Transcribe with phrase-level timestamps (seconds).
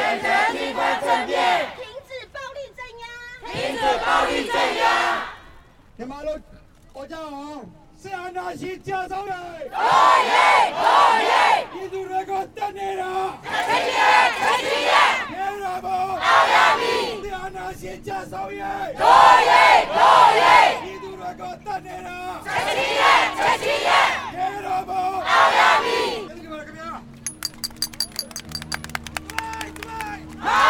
[0.00, 3.04] 选择机关政变，停止暴力镇压，
[3.52, 4.82] 停止暴力镇压。
[5.94, 6.40] 你马路，
[6.94, 7.60] 我叫好，
[8.02, 9.36] 是安纳西加州人。
[9.36, 9.76] 可
[10.24, 10.32] 以，
[10.80, 10.82] 可
[11.20, 11.28] 以。
[11.74, 12.80] 你都那个等你。
[17.22, 18.66] 是安纳西加州人。
[18.96, 19.52] 可以，
[19.92, 19.98] 可
[20.40, 20.40] 以。
[20.82, 22.40] 你都那个等你了。
[22.42, 23.02] 陈启业，
[23.36, 23.90] 陈启业。
[24.32, 24.88] 别让我。
[25.20, 25.99] 奥亚米。
[30.42, 30.69] 好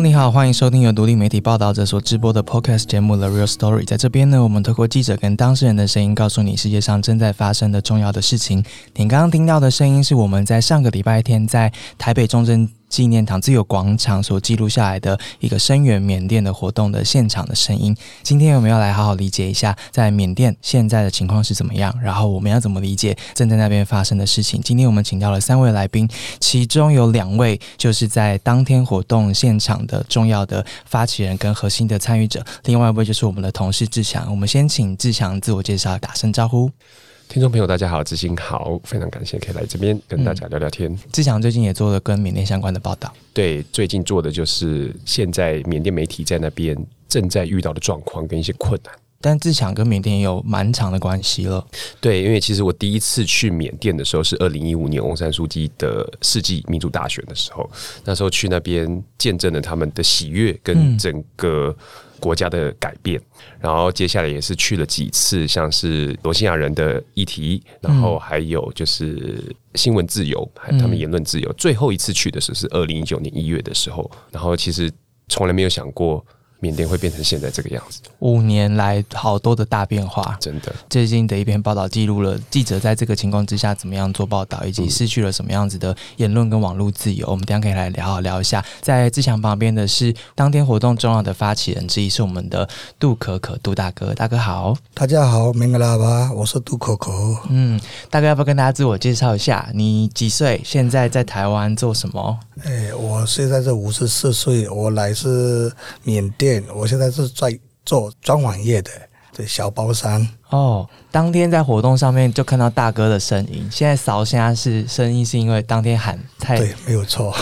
[0.00, 3.82] 你好，欢迎收听由独立媒体报道者所直播的 Podcast 节目《The Real Story》。
[3.86, 8.62] 在这边呢，我们透过记者跟当事人的声音，告诉你世界上正在发生的重要的事情。
[8.94, 17.96] 你刚刚听到的声音，是我们在上个礼拜天在台北中正纪念堂自由广场所记录下来的一个声援缅甸的活动的现场的声音。
[18.22, 24.60] 今天我们要来好好理解一下，在缅甸现在的情况是怎么样，然后我们要怎么理解正在那边发生的事情。
[24.62, 26.08] 今天我们请到了三位来宾，
[26.40, 34.30] 其中有两位就是在当天活动现场的重要的发起人跟核心的参与者，另外一位就是我们的同事志强。
[34.30, 36.70] 我们先请志强自我介绍，打声招呼。
[37.28, 40.98] 听众朋友，大家好，知心好，非常感谢可以来这边跟大家聊聊天。
[41.12, 46.74] 志强最近也做了跟缅甸相关的报道，对，最近做的就是现在缅甸媒体在那边
[47.06, 48.94] 正在遇到的状况跟一些困难。
[49.20, 51.66] 但自强跟缅甸也有蛮长的关系了。
[52.00, 57.68] 对，因为其实我第一次去缅甸的时候是二零一五年翁山书记的世纪民主大选的时候，
[58.04, 61.76] 那时候去那边见证了他们的喜悦跟整个
[62.20, 63.20] 国家的改变。
[63.58, 69.44] 然后接下来也是去了几次，像是罗兴亚人的议题，然后还有就是
[69.74, 71.52] 新闻自由，还有他们言论自由。
[71.54, 74.88] 最后一次去的时候是二零一九年一月的时候，然后其实
[75.28, 76.24] 从来没有想过。
[76.60, 80.74] 缅甸会变成现在这个样子，五年来好多的大变化，真的。
[80.90, 87.28] 最近的一篇报道记录了记者在这个情况之下怎么样做报道，以及失去了什么样子的言论跟网络自由。
[87.30, 88.64] 我们等下可以来聊好聊一下。
[88.80, 92.68] 在志强旁边的是当天活动重要的发起人之一，是我们的
[92.98, 94.76] 杜可可杜大哥，大哥好。
[94.92, 97.12] 大家好，明格拉巴，我是杜可可。
[97.50, 97.80] 嗯，
[98.10, 99.70] 大哥要不要跟大家自我介绍一下？
[99.72, 100.60] 你几岁？
[100.64, 102.36] 现在在台湾做什么？
[102.64, 106.47] 哎，我现在是五十四岁，我来自缅甸。
[106.74, 108.90] 我现在是在做装潢业的，
[109.32, 110.26] 对小包山。
[110.50, 113.68] 哦，当天在活动上面就看到大哥的声音。
[113.70, 117.34] 现在扫虾是声音，是因为当天喊太对，没有错。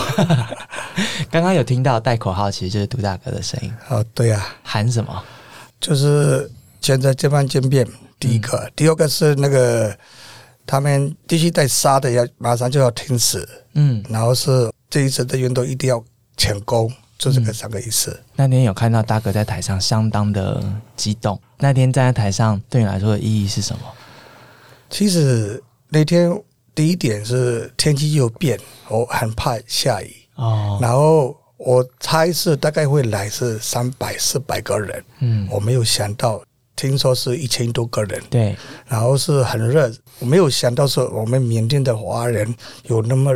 [1.31, 3.73] 刚刚有听到带口号，其实就是杜大哥的声音。
[3.89, 5.23] 哦，对呀、啊，喊什么？
[5.79, 6.51] 就是
[6.81, 7.87] 现在这番渐变。
[8.19, 9.95] 第一个，嗯、第二个是那个
[10.65, 13.47] 他们必须带杀的，要马上就要停止。
[13.73, 16.03] 嗯，然后是这一次的运动一定要
[16.35, 16.91] 成功。
[17.17, 18.23] 就这个三个意思、嗯。
[18.35, 20.63] 那天有看到大哥在台上相当的
[20.95, 21.39] 激动。
[21.57, 23.81] 那天站在台上对你来说的意义是什么？
[24.89, 26.31] 其实那天
[26.75, 30.77] 第一点是天气又变，我很怕下雨哦。
[30.79, 36.41] 然后我猜是大概会来是三百四百个人，嗯，我没有想到，
[36.75, 38.55] 听说是一千多个人，对。
[38.85, 43.33] 然后是很热，我没有想到说我们缅甸的华人有那么。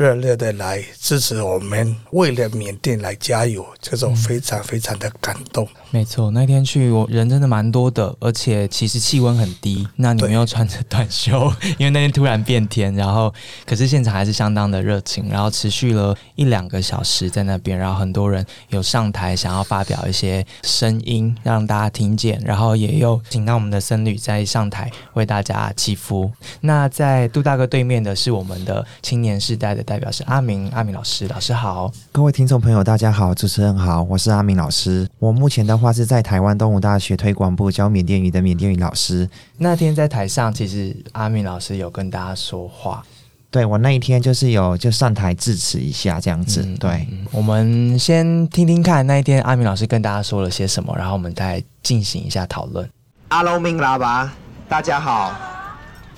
[0.00, 5.68] 热烈的来支持我们，为了缅甸来加油，这种非常非常的感动。
[5.90, 9.86] 没错，那天去我人真的蛮多的，而且其实气温很低。
[9.96, 13.30] 那你们又穿着短袖，因为那天突然变天，然后
[13.66, 26.32] 可是现场还是相当的热情，然后持续了一两个小时在那边，然后很多人有上台想要发表一些声音让大家听见，然后也有请到我们的僧侣在上台为大家祈福。
[26.62, 29.84] 那在杜大哥对面的是我们的青年时代的。
[29.90, 35.04] 代表是阿明，阿明老师，老师好，各位听众朋友，大家好，主持人好，我是阿明老师。
[35.18, 39.28] 我目前的话是在台湾东吴大学推广部教缅甸语的缅甸语老师。
[39.58, 43.04] 那天在台上，其实阿明老师有跟大家说话，
[43.50, 46.62] 对我那一天就是有就上台致辞一下这样子。
[46.64, 52.88] 嗯、对，我们先听听看那一天阿明老师跟大家说了些什么，然后我们再进行一下讨论。
[53.30, 54.32] 阿龙明拉巴，
[54.68, 55.34] 大家好，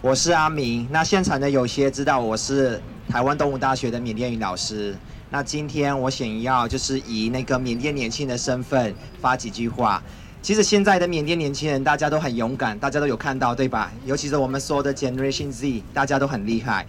[0.02, 0.87] 我是阿明。
[0.91, 2.79] 那现场的有些知道我是。
[3.12, 4.97] 台湾动物大学的缅甸语老师，
[5.29, 10.03] 那今天我想要就是以那个缅甸年轻人的身份发几句话。
[10.41, 13.93] 其实现在的缅甸年轻人大家都很勇敢，大家都有看到对吧？
[14.06, 16.87] 尤其是我们说的 Generation Z，大家都很厉害。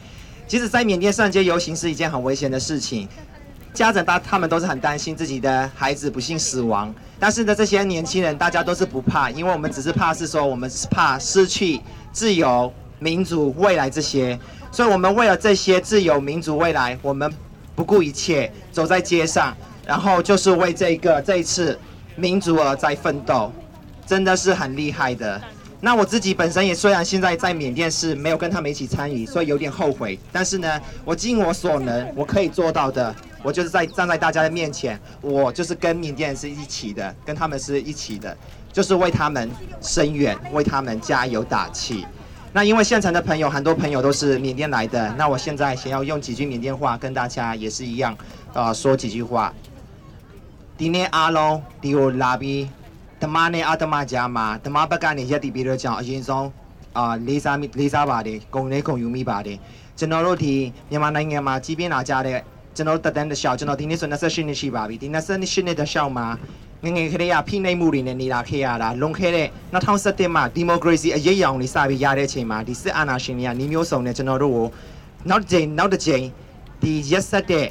[0.48, 3.06] 其实，在缅甸上街游行是一件很危险的事情，
[3.74, 11.82] 家长大他们都是很担心自己的孩子不幸死亡，但是呢，这些年轻人大家都是不怕，因为我们只是怕是说我们是怕失去
[12.14, 14.40] 自由、民主、未来这些。
[14.74, 17.32] 所以我们为了这些自由民族未来，我们
[17.76, 19.56] 不顾一切走在街上，
[19.86, 21.80] 然后就是为这个这一次
[22.16, 23.52] 民族而在奋斗，
[24.08, 25.40] 真的是很厉害的。
[25.80, 30.18] 那我自己本身也虽然现在在缅甸是没有跟他们一起参与，所以有点后悔。
[30.32, 38.36] 但是呢，我尽我所能，我可以做到的，我就是在站在大家的面前，我就是跟缅甸是一起的，跟他们是一起的，
[38.72, 42.08] 就是为他们声援，为他们加油打气。
[42.53, 48.17] 那因为现场的朋友很多朋友都是缅甸来的，那我现在想要用几句缅甸话跟大家也是一样，
[48.55, 49.53] 啊，说几句话。
[50.79, 52.69] 今天阿龙第二拉比。
[53.21, 56.49] ဓမ္မနဲ့အတ္တမကြားမှာဓမ္မဘက်ကနေရက်တည်ပြီးတော့ကြောင့်အရင်ဆုံး
[56.99, 59.59] အာလေးစားမိလေးစားပါတယ်ဂုံလေးဂုံယူမိပါတယ်
[59.99, 60.55] ကျွန်တော်တို့ဒီ
[60.91, 62.39] မြန်မာနိုင်ငံမှာကြီးပြင်းလာကြတဲ့
[62.77, 66.27] ကျွန်တော်တက်တန်းတစ်လျှောက်ကျွန်တော်ဒီနေ့ဆို28နှစ်ရှိပါပြီဒီ28နှစ်တစ်လျှောက်မှာ
[66.86, 74.68] ငငယ်ကလေးကဖိနှိပ်မှုတွေနဲ့နေတာခဲ့ရတာလွန်ခဲ့တဲ့2017မှာဒီမိုကရေစီအရေးအယောင်တွေစပြီးရတဲ့အချိန်မှာဒီစစ်အာဏာရှင်တွေကနှီးမျိုးစုံနဲ့ကျွန်တော်တို့ကို
[75.30, 76.24] နောက်တစ်ချိန်နောက်တစ်ချိန်
[76.82, 77.68] ဒီရက်ဆက်တဲ့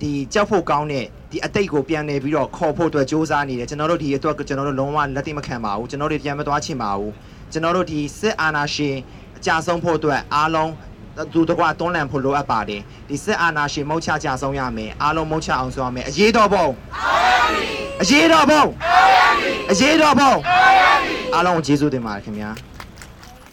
[0.00, 7.12] ဒီကြောက်ဖို့ကောင်းတဲ့ဒီအတိတ်ကိုပြန်နေပြီးတော့ခေါ်ဖို့အတွက်စ조사နေတယ်ကျွန်တော်တို့ဒီအတွက်ကျွန်တော်တို့လုံးဝလက်သိမခံပါဘူးကျွန်တော်တို့ပြန်မသွားချင်ပါဘူး
[7.52, 8.96] ကျွန်တော်တို့ဒီစစ်အာဏာရှင်
[9.36, 10.70] အကြဆုံးဖို့အတွက်အားလုံး
[11.33, 16.65] သူတကွာတွန်းလှန်ဖို့လိုအပ်ပါတယ်ဒီစစ်အာဏာရှင်မုတ်ချကြဆုံးရမယ်အားလုံးမုတ်ချအောင်ဆိုရမယ်အရေးတော်ပုံ
[18.01, 18.63] အရေးတော်ပုံ
[19.71, 20.33] အရေးတော်ပုံ
[21.35, 22.49] အားလုံးကျေးဇူးတင်ပါတယ်ခင်ဗျာ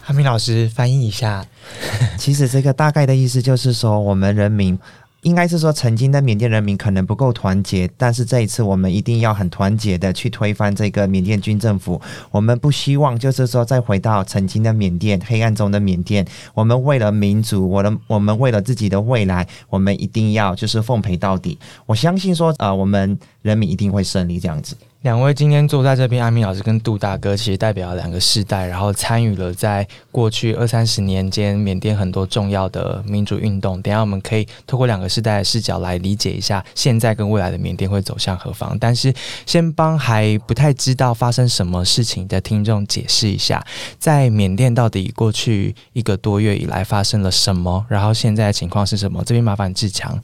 [0.06, 1.44] 哈明老师翻译一下，
[2.16, 4.78] 其实这个大概的意思就是说，我们人民
[5.21, 12.01] 应该是说，曾经的缅甸人民可能不够团结，但是这一次我们一定要很团结的去推翻这个缅甸军政府。
[12.31, 16.25] 我们不希望就是说再回到曾经的缅甸黑暗中的缅甸。
[16.55, 21.57] 我们为了民族，我的我们为了自己的未来，我们一定要就是奉陪到底。
[21.85, 24.75] 我相信说，呃，我们人民一定会胜利这样子。
[25.01, 33.81] 两位今天坐在这边，阿明老师跟杜大哥其实代表两个世代，然后参与了在过去二三十年间缅甸很多重要的民主运动。
[33.81, 38.77] 等下我们可以透过两个世代的视角来理解一下现在跟未来的缅甸会走向何方。
[38.79, 39.11] 但是
[39.47, 43.65] 先帮还不太知道发生什么事情的听众解释一下，
[43.97, 49.23] 在缅甸到底过去一个多月以来发生了什么，然后现在的情况是什么？
[49.25, 50.21] 这边麻烦志强，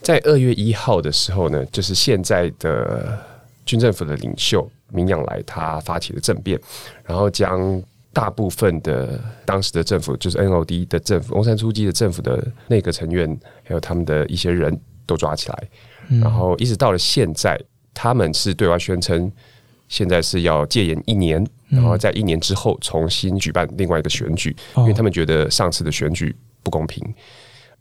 [0.00, 3.18] 在二月一号的时候呢，就是现在的。
[3.68, 6.58] 军政府的领袖明仰来，他发起了政变，
[7.04, 7.82] 然后将
[8.14, 14.74] 大部分的当时的政府，就是 NOD 的政府、翁山书记的政府的内阁成员，还有他们的一些人
[15.04, 15.68] 都抓起来，
[16.22, 17.60] 然后一直到了现在，
[17.92, 19.30] 他们是对外宣称，
[19.86, 27.04] 现在是要戒严一年，然后在一年之后重新举办另外一个选举，因为他们觉得上次的选举不公平。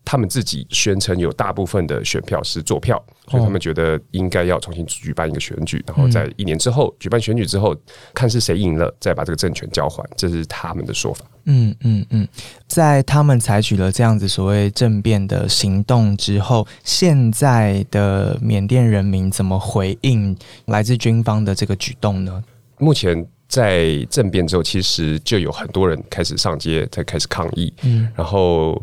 [0.09, 2.95] 他们自己宣称有大部分的选票是坐票，
[3.27, 7.75] 所以他们觉得应该要重新举办一个选举，然后在一年之后举办选举之后，
[8.13, 11.25] 看是谁赢了，再把这个政权交还，这是他们的说法。
[11.43, 12.25] 嗯嗯嗯，
[12.67, 20.33] 在他们采取了这样子所谓政变的行动之后，现在的缅甸人民怎么回应
[20.67, 22.41] 来自军方的这个举动呢？
[22.77, 27.73] 目前在政变之后，其实就有很多人开始上街，在开始抗议。
[27.83, 28.81] 嗯，然后。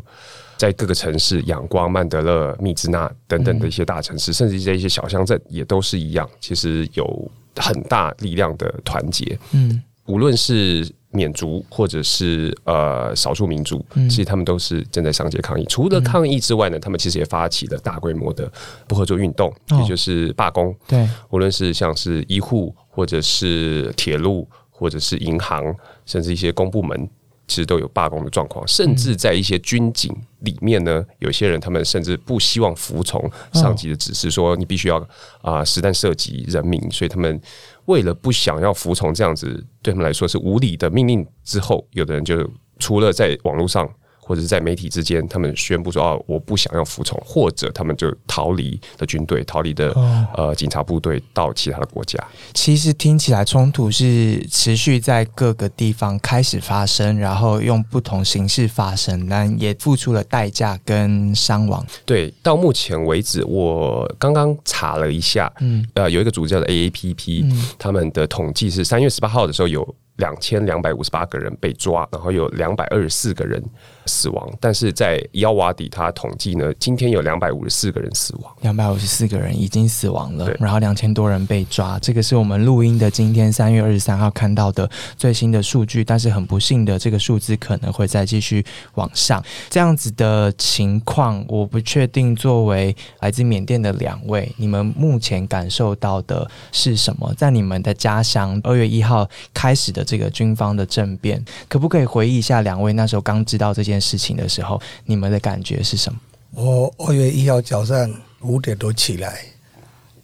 [0.56, 6.28] 在各个城市，仰光、曼德勒、密兹纳等等的一些大城市，甚至在一些小乡镇，也都是一样。
[6.40, 9.38] 其实有很大力量的团结。
[9.52, 15.64] 嗯，无论是缅族或者是呃少数民族，其实他们都是正在上街抗议。
[15.66, 18.50] 除了抗议之外呢，他们其实也发起了大规模的
[18.88, 20.74] 不合作运动，也就是罢工。
[20.88, 27.08] 对，无论是像是医护，或者是铁路，或者是银行，甚至一些公部门。
[27.46, 35.06] 其实都有罢工的状况，甚至在一些军警里面呢，有些人他们甚至不希望服从上级的指示，说你必须要
[35.42, 37.40] 啊实弹射击人民，所以他们
[37.86, 43.88] 为了不想要服从这样子对他们来说是无理的命令之后，有的人就除了在网络上。
[44.26, 49.92] 或者是在媒体之间，他们宣布说：“哦，我不想要服从。”或者他们就逃离的军队，逃离的
[50.34, 52.18] 呃警察部队到其他的国家。
[52.54, 61.84] 其实听起来冲突是持续在各个地方开始发生，然后用不同形式发生，但也付出了代价跟伤亡。
[62.06, 69.94] 对，到目前为止，我刚刚查了一下，嗯，呃，有一个组织叫做 AAPP，他们的统计是三月十八号的时候有。
[70.18, 73.60] 两千两百五十八个人被抓，然后有两百二十四个人
[74.06, 74.48] 死亡。
[74.60, 81.98] 但是在幺瓦底，他统计呢，今天有两百五十四个人死亡，两百五十四个人已经死亡了，然后两千多人被抓。
[81.98, 86.04] 这个是我们录音的今天三月二十三号看到的最新的数据。
[86.04, 89.42] 但是很不幸的，这个数字可能会再继续往上。
[89.68, 92.36] 这样子的情况，我不确定。
[92.36, 97.34] 作为来自缅甸的两位，你们目前感受到的是什么？
[97.34, 100.04] 在你们的家乡，二月一号开始的。
[100.04, 106.18] 这个军方的政变，可不可以回忆一下两位那时候刚知道这件件事情的时候，你们的感觉是什么？
[106.50, 109.44] 我二月一号早上五点多起来，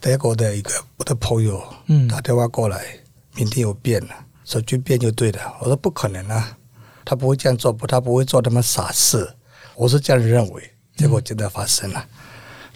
[0.01, 2.85] 德国的一个我的朋友嗯打电话过来，
[3.35, 5.57] 明天有变了，说军变就对了。
[5.61, 6.57] 我说不可能啊，
[7.05, 9.29] 他不会这样做，不，他不会做那么傻事。
[9.77, 12.05] 我是这样认为，结果真的发生了。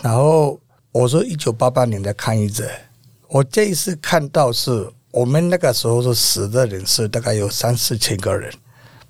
[0.00, 0.58] 然后
[0.92, 2.70] 我说一九八八年的抗议者，
[3.28, 8.52] 我这一次看到是我们那个时候是死的人是大概有三四千个人，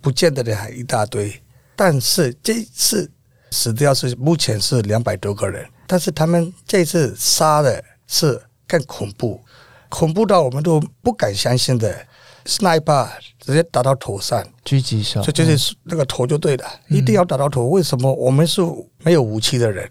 [0.00, 1.40] 不见的人还一大堆。
[1.76, 3.10] 但是这次
[3.50, 9.40] 死掉是目前是两百多个人，但是他们这次杀的是更恐怖，
[9.88, 12.06] 恐怖到我们都不敢相信的
[12.44, 17.66] ，sniper 直接打到头上，狙击手，就就是那个头就对了，一定要打到头。
[17.66, 18.60] 为什么我们是
[19.02, 19.90] 没有武器的人，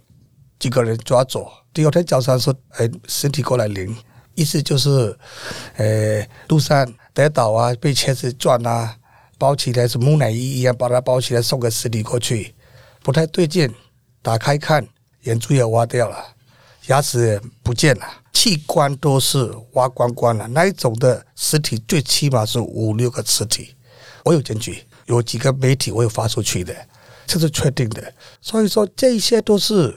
[0.60, 3.96] 几个人抓走，第二天早上说，哎，身体过来领，
[4.36, 5.18] 意思就是，
[5.78, 8.96] 呃，路上跌倒啊，被车子撞啊，
[9.38, 12.54] 包起来是木乃伊一样，把它包起来送个尸体过去，
[13.02, 13.74] 不太对劲，
[14.22, 14.88] 打开看，
[15.24, 16.18] 眼珠也挖掉了，
[16.88, 23.76] 牙齿也不见了，器官都是挖光光了，那一种的尸体最起码是五六个尸体。
[24.24, 26.74] 我有证据，有几个媒体我有发出去的，
[27.26, 28.14] 这是确定的。
[28.40, 29.94] 所以说，这些都是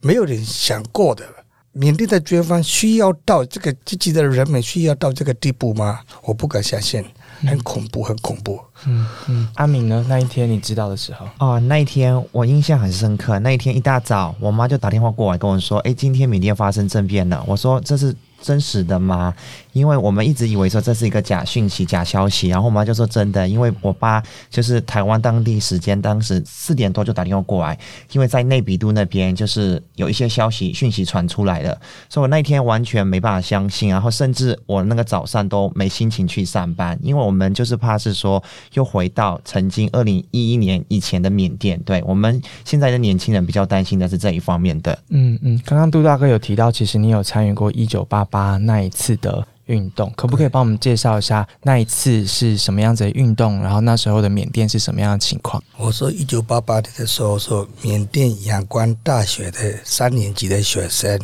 [0.00, 1.24] 没有人想过的。
[1.72, 6.02] 缅甸的军方需要到这个自己的人民需要到这个地步吗？
[6.22, 7.04] 我不敢相信，
[7.46, 8.60] 很恐怖，很恐怖。
[8.86, 10.04] 嗯嗯，阿敏呢？
[10.08, 13.38] 那一天你知道的时候，哦，那一天我印象很深刻。
[13.38, 19.34] 那一天一大早，我妈就打电话过来跟我说：“哎，今天缅甸发生政变了。”我说：“这是真实的吗？”
[19.74, 27.76] 因为我们一直以为说这是一个假讯息、假消息，然后我妈就说：“真的。”因为我爸就是台湾当地时间当时四点多就打电话过来，
[28.12, 31.78] 因为在内比都那边就是有一些消息讯息传出来了，
[32.08, 38.42] 所以我那天完全没办法相信，然后甚至我那个早上都没心情去上班，因为我们就是怕是说
[38.74, 41.80] 又回到曾经二零一一年以前的缅甸。
[41.84, 44.96] 对我们现在的年轻人比较担心的是这一方面的。
[45.08, 53.60] 嗯嗯，刚刚杜大哥有提到，其实你有参与过一九八八那一次的运动，可不可以帮我们介绍一下那一次是什么样子的运动？
[53.60, 55.62] 然后那时候的缅甸是什么样的情况？
[55.76, 61.18] 我说一九八八年的时候，说缅甸仰光大学的三年级的学生，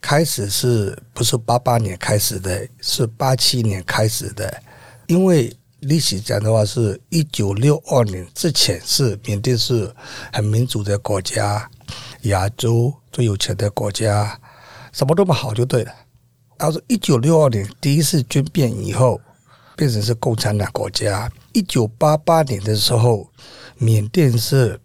[0.00, 2.66] 开始是不是八八年开始的？
[2.80, 4.62] 是八七年开始的。
[5.06, 9.92] 因为历史讲的话，是一九六二年之前是缅甸是
[10.32, 11.68] 很民主的国家，
[12.22, 14.38] 亚洲最有钱的国家，
[14.92, 15.92] 什么都不好就对了。
[16.58, 19.20] 然后是一九六二年第一次军变以后，
[19.76, 21.30] 变成是共产党国家。
[21.52, 23.28] 一九八八年的时候，
[23.78, 24.78] 缅甸是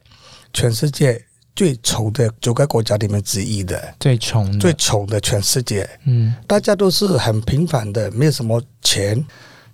[0.53, 1.23] 全世界
[1.55, 5.89] 最穷的九个国家里面之一的，最穷的，最穷的全世界。
[6.05, 9.25] 嗯大家都是很平凡的，没有什么钱，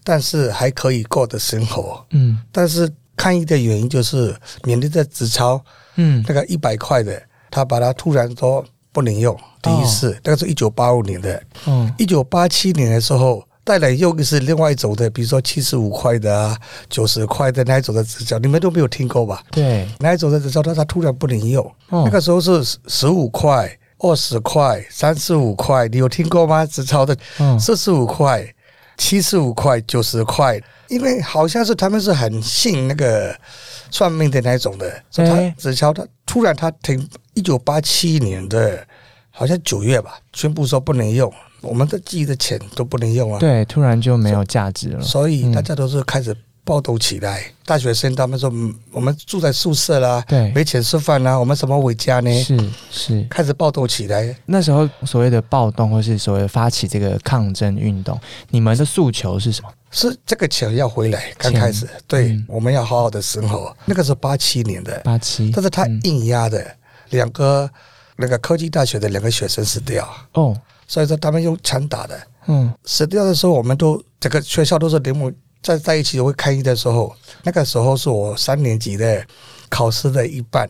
[0.03, 2.05] 但是还可以过的生活。
[2.11, 5.63] 嗯但是抗议的原因就是缅甸的纸钞
[5.95, 8.63] 嗯那个一百块的，他把它突然说
[8.97, 9.37] 不能用。
[9.61, 16.57] 第一次，那个是一九八五年的，嗯一九八七年的时候，带来用的是另外一种的，比如说七十五块的啊、
[16.89, 19.43] 九十块的那一种的纸钞，你们都没有听过吧？
[19.51, 22.01] 对，那一种的纸钞，它它突然不能用，哦。
[22.05, 26.65] 那个时候是十五块、二十块、三十五块，你有听过吗？
[26.65, 28.43] 纸钞的嗯四十五块、
[28.97, 33.35] 七十五块、九十块，因为好像是他们是很信那个
[33.91, 37.07] 算命的那一种的，所以哎他纸钞它突然它停，
[37.37, 38.83] 一九八七年的
[39.29, 45.01] 好像九月吧，宣布说不能用，我们的自己的钱都不能用啊，对，突然就没有价值了。
[45.03, 47.45] 所以嗯大家都是开始暴动起来。
[47.63, 52.43] 大学生他们说，嗯我们住在宿舍啦，对没钱吃饭啦，我们怎么回家呢？
[52.43, 52.57] 是
[52.89, 54.35] 是，开始暴动起来。
[54.47, 59.69] 那时候所谓的暴动，或是所谓发起这个抗争运动，你们的诉求是什么？
[59.91, 63.75] 是这个钱要回来，刚开始，对，嗯我们要好好的生活。
[63.85, 66.75] 那个是八七年的，八七，但是他嗯硬压的
[67.09, 67.69] 两个
[68.15, 70.55] 那个科技大学的两个学生死掉，哦，
[70.87, 72.19] 所以说他们用枪打的。
[72.49, 79.21] 嗯死掉的时候，我们都整个学校都是联盟在在一起会开议的时候，那个时候是我三年级的
[79.67, 80.69] 考试的一半，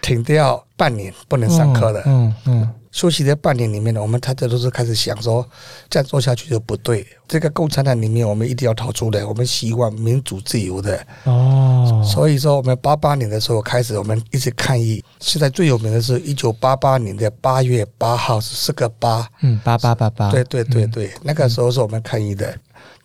[0.00, 2.02] 停掉半年不能上课的。
[2.06, 5.46] 嗯嗯休息的半年里面呢，我们大家都是开始想说，
[5.90, 7.06] 这样做下去就不对。
[7.28, 9.22] 这个共产党里面，我们一定要逃出来。
[9.22, 15.04] 我们希望民主自由的，哦，所以说我们八八年的时候开始，我们一直抗议。
[15.20, 19.28] 现在最有名的是一九八八年的八月八号，是四个八。
[19.42, 22.58] 嗯八八八八，对对对对，那个时候是我们抗议的。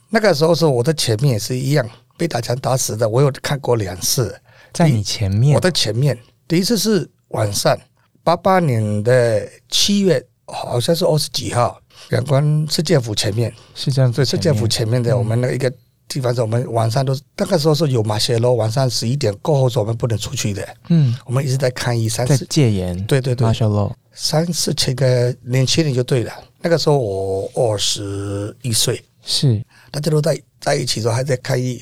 [0.09, 4.33] 那个时候是我的前面也是一样被打枪打死的，我有看过两次。
[4.71, 6.17] 在你前面我，的前面，
[6.47, 7.77] 第一次是晚上，
[8.23, 15.71] 八八年的七月，好像是二十几号，阳光市政府前面，市政府对，市政府前面的嗯我们那一个
[16.07, 20.67] 地方是我们晚上都那个时候是有马歇罗，晚上十一点过后是我们不能出去的。
[20.89, 23.47] 嗯，我们一直在抗议三在四戒严，对对对。
[23.47, 26.33] a l law，三四千个年轻人就对了。
[26.59, 29.63] 那个时候我二十一岁，是。
[29.89, 31.81] 大家都在在一起的时候还在抗议。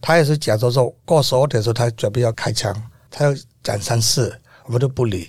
[0.00, 2.72] 他也是讲说说过十二点的时候，他准备要开枪，
[3.10, 4.32] 他要讲三次，
[4.66, 5.28] 我们都不理。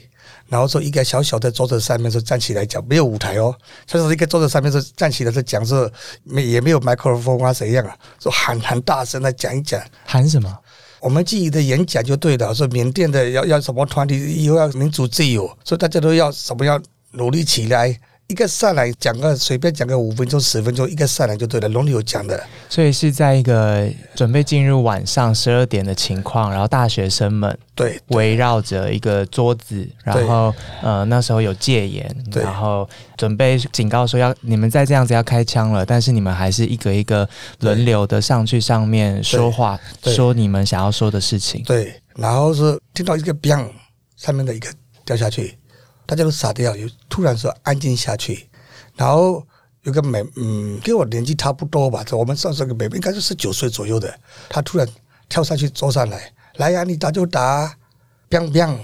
[0.49, 5.91] 然后说一个小小的桌子上面是站起来讲，没有舞台哦，就是一个桌子上面是站起来是讲是
[6.23, 9.81] 没也没有麦克风啊怎样啊，说喊喊大声的讲一讲。
[10.05, 10.57] 喊什么？
[10.99, 17.99] 我们自己的演讲就对了，说缅甸的要要什么团体以后要民主自由，所以大家都要什么要努力起来。
[18.27, 22.41] 一个上来讲个随便讲个五分钟十分钟，一个上来就对了，轮流讲的。
[22.67, 37.27] 所以是在一个准备进入晚上十二点的情况，然后大学生们对围绕着一个桌子，然后呃那时候有戒严，然后准备警告说要你们再这样子要开枪了，但是你们还是一个一个
[37.61, 41.63] 轮流的上去上面说话，说你们想要说的事情。
[41.63, 43.69] 对，然后是听到一个 “bang”
[44.17, 44.67] 上面的一个
[45.05, 45.57] 掉下去，
[46.07, 48.49] 大家都傻掉，有突然说安静下去，
[48.95, 49.45] 然后
[49.83, 54.87] 有个美，嗯，跟我年纪差不多吧，我们算是个妹妹应该是十九岁左右的，他突然
[55.29, 57.77] 跳上去坐上来，来呀、你打就打
[58.29, 58.77] ，bang bang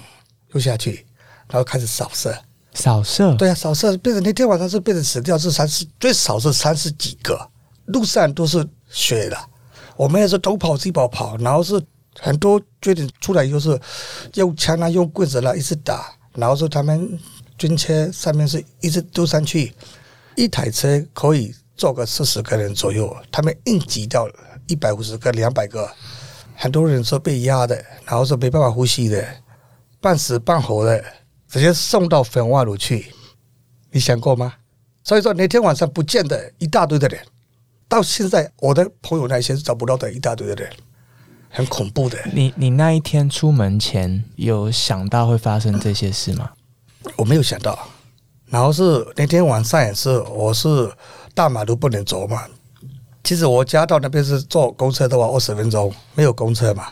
[0.51, 1.07] 又下去，
[1.47, 2.37] 然后开始扫射。
[2.75, 7.49] 扫射，对啊，扫射变成那天晚上是变成死掉是三十，最少是三十几个，
[7.85, 9.37] 路上都是血的。
[9.95, 11.79] 我们也是东跑西跑跑，然后是
[12.19, 13.79] 很多军人出来就是
[14.33, 17.19] 用枪啊、用棍子啦、一直打，然后说他们
[17.57, 19.73] 军车上面是一直丢上去，
[20.35, 24.27] 一台车可以坐个四十个人左右，他们硬挤掉
[24.67, 25.89] 一百五十个、两百个，
[26.55, 27.75] 很多人说被压的，
[28.05, 29.25] 然后说没办法呼吸的，
[30.01, 31.03] 半死半活的，
[31.47, 33.13] 直接送到焚化炉去。
[33.91, 34.53] 你想过吗？
[35.03, 37.19] 所以说那天晚上不见的一大堆的人，
[37.87, 40.73] 到现在我的朋友那些是找不到的一大堆的人，
[41.53, 42.17] 很恐怖的。
[42.33, 46.49] 你你那一天出门前有想到会发生这些事吗？
[47.15, 47.87] 我没有想到。
[48.49, 50.91] 然后是那天晚上也是，我是
[51.33, 52.43] 大马路不能走嘛。
[53.23, 56.87] 其实我家到那边是坐公车的话，二十分钟，没有公车嘛，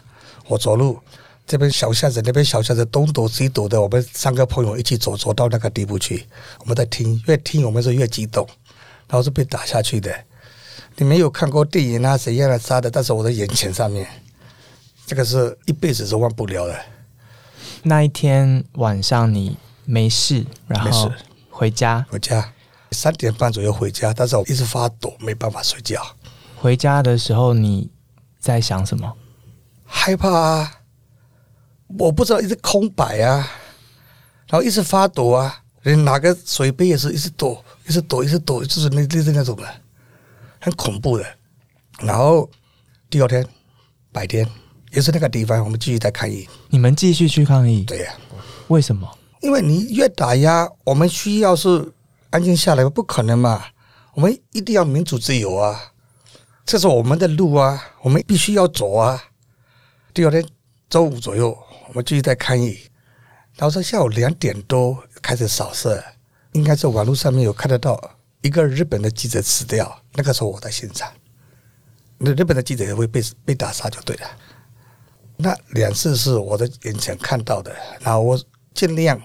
[0.47, 0.97] 我走路。
[1.45, 6.25] 这边小巷子，那边小巷子，东躲西躲的，我们三个朋友一起走，走到那个地步去。
[6.59, 8.47] 我们在听，越听我们是越激动，
[9.07, 10.13] 然后是被打下去的。
[10.95, 14.07] 你没有看过电影啊，谁样的杀的，但是我的眼前上面，
[15.05, 16.79] 这个是一辈子是忘不了的。
[17.83, 21.11] 那一天晚上你没事，然后
[21.49, 22.53] 回家，回家
[22.91, 26.01] 三点半左右回家，但是我一直发抖，没办法睡觉，
[26.55, 27.89] 回家的时候你
[28.39, 29.17] 在想什么？
[29.85, 30.81] 害怕啊！
[31.99, 33.45] 我不知道，一直空白啊，
[34.47, 39.67] 然后一直发抖啊，连拿个水杯也是一直抖，一直抖，一直抖，就是那类似那种的，
[40.61, 41.25] 很恐怖的。
[41.99, 42.49] 然后
[43.09, 43.45] 第二天
[44.11, 44.47] 白天
[44.91, 46.47] 也是那个地方，我们继续在抗议。
[46.69, 48.13] 你们继续去抗议，对呀、
[48.67, 49.09] 为什么？
[49.41, 51.91] 因为你越打压，我们需要是
[52.29, 53.65] 安静下来，不可能嘛。
[54.13, 55.93] 我们一定要民主自由啊，
[56.65, 59.23] 这是我们的路啊，我们必须要走啊。
[60.13, 60.45] 第二天
[60.89, 62.77] 周五左右，我们继续在抗议，
[63.55, 66.03] 然后说下午两点多开始扫射，
[66.51, 67.97] 应该是网络上面有看得到
[68.41, 71.09] 一个日本的记者死掉，那个时候我在现场，
[72.17, 74.27] 那日本的记者也会被被打杀就对了。
[75.41, 78.39] 那两次是我的眼前看到的，然后我
[78.73, 79.19] 尽量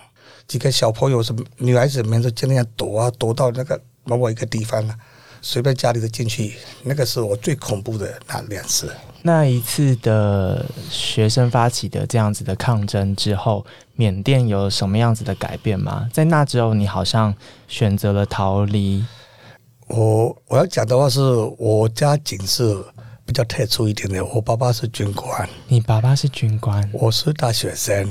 [0.47, 4.97] 几个小朋友是女孩子们就尽量躲啊，躲到那个某某一个地方啊，
[5.43, 8.91] 随便家里的进去，那个是我最恐怖的那两次。
[9.23, 16.09] 那一次的学生发起的这样子的抗争之后，缅甸有什么样子的改变吗？
[16.13, 17.35] 在那之后，你好像
[17.67, 19.05] 选择了逃离。
[19.89, 21.21] 我我要讲的话是
[21.59, 22.85] 我家境是
[23.27, 28.09] 比较特殊一点的，我爸爸是军官，你爸爸是军官，我是大学生，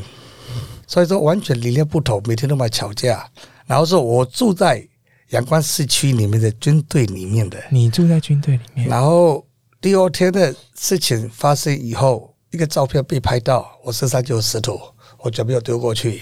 [0.85, 3.25] 所以说完全理念不同，每天都在吵架。
[3.65, 4.85] 然后是我住在
[5.29, 9.43] 阳光市区里面的军队里面的，你住在军队里面，然后
[9.79, 14.79] 第二天的事情发生以后，一个照片被拍到，我身上就有石头，
[15.19, 16.21] 我准备要丢过去，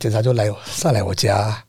[0.00, 1.62] 警察就来上来我家，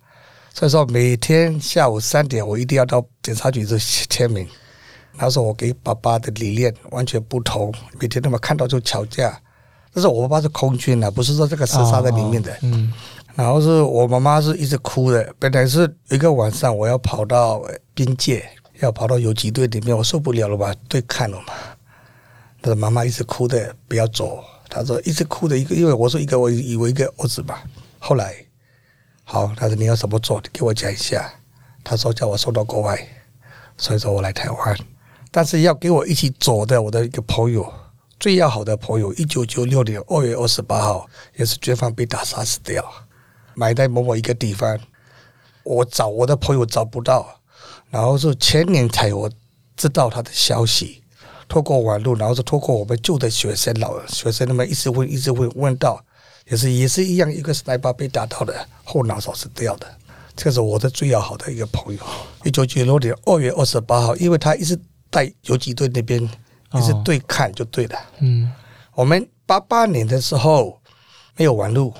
[0.53, 4.47] 所以说每天下午三点我一定要到警察局去签名。
[5.15, 9.39] 然后说我跟爸爸的理念完全不同，每天他妈看到就吵架。
[9.93, 12.51] 但是我爸爸是空军啊，不是说这个厮杀在里面的。
[12.51, 12.91] 哦嗯，
[13.35, 18.43] 然后是我妈妈是一直哭的，本来是一个晚上我要跑到呃边界，
[18.79, 21.53] 要跑到游击队里面，我受不了了吧，对看了嘛。
[22.59, 24.43] 但是妈妈一直哭的，不要走。
[24.67, 27.59] 他说一直哭的一个，因为我说一个我以为一个儿子嘛。
[27.99, 28.33] 后来，
[29.23, 30.41] 好，他说你要怎么做？
[30.41, 31.31] 你给我讲一下。
[31.83, 33.07] 他说叫我送到国外，
[33.77, 34.77] 所以说我来台湾。
[35.35, 37.73] 但是要给我一起走的我的一个朋友，
[38.19, 42.85] 最要好的朋友，一九九六年二月二十八号，也是军方被打杀死掉，
[43.55, 44.79] 埋在某某一个地方。
[45.63, 47.27] 我找我的朋友找不到，
[47.89, 49.27] 然后是前年才我
[49.75, 51.01] 知道他的消息，
[51.47, 55.99] 透过网络，然后是透过我们旧的学生老学生那么一直问，一直问，问到
[56.45, 59.87] 也是也是一样，一个是奶爸被打到的后脑勺是掉的，
[60.35, 61.99] 这是我的最要好的一个朋友。
[62.43, 64.79] 一九九六年二月二十八号，因为他一直
[65.13, 66.21] 在游击队那边
[66.73, 67.97] 一直对看就对了。
[68.19, 68.51] 嗯，
[68.93, 70.77] 我们八八年的时候
[71.37, 71.93] 没有网路，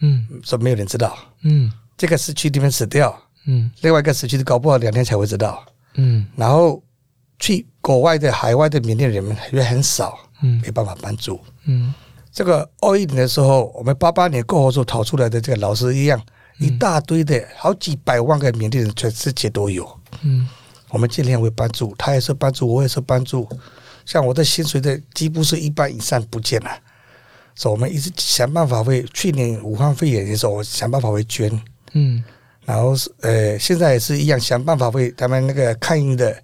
[0.00, 1.70] 嗯，说没有人知道，嗯。
[1.96, 5.64] 这个时区里面死掉，嗯，另外一个时区的搞不好两天才会知道，
[5.94, 6.82] 嗯，然后
[7.38, 11.94] 去国外的海外的缅甸人们也很少，嗯，没办法帮助，嗯，
[12.32, 16.20] 这个二一年的时候，我们八八年过后所逃出来的这个老师一样，
[16.58, 19.88] 一大堆的好几百万个缅甸人全世界都有，
[20.22, 20.48] 嗯，
[20.94, 23.48] 我们尽量会帮助，他也是帮助，我也是帮助，
[24.06, 26.70] 像我的薪水的几乎是一半以上不见了，
[27.56, 31.50] 所以我们一直想办法为去年武汉肺炎的时候，我想办法会捐。
[31.94, 32.22] 嗯，
[32.64, 36.40] 然后是呃，现在也是一样，想办法为他们那个抗疫的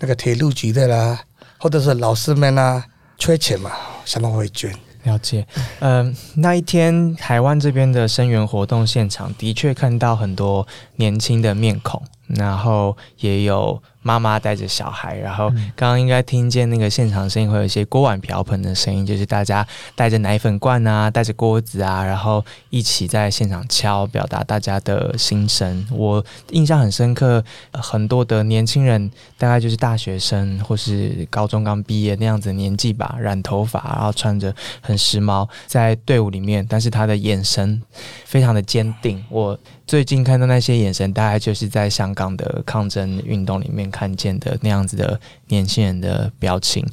[0.00, 1.20] 那个铁路局的啦，
[1.58, 2.84] 或者是老师们啊，
[3.16, 3.70] 缺钱嘛，
[4.04, 4.76] 想办法会捐。
[5.04, 5.46] 了解，
[5.80, 13.82] 嗯，那一天台湾这边的声援活动现场，的确看到很多年轻的面孔，然后也有。
[14.06, 25.86] 妈妈带着小孩，然后刚刚应该听见那个现场声音，会有一些锅碗瓢盆的声音，就是大家带着奶粉罐啊，带着锅子啊，然后一起在现场敲，表达大家的心声。
[25.90, 37.80] 我印象很深刻，很多的年轻人，大概就是大学生或是高中刚毕业那样子年纪吧，染头发，然后穿着很时髦，在队伍里面，但是他的眼神
[38.26, 39.24] 非常的坚定。
[39.30, 39.58] 我。
[39.86, 46.84] 最近看到那些眼神，大概就是在香港的抗争运动里面看见的那样子的年轻人的表情。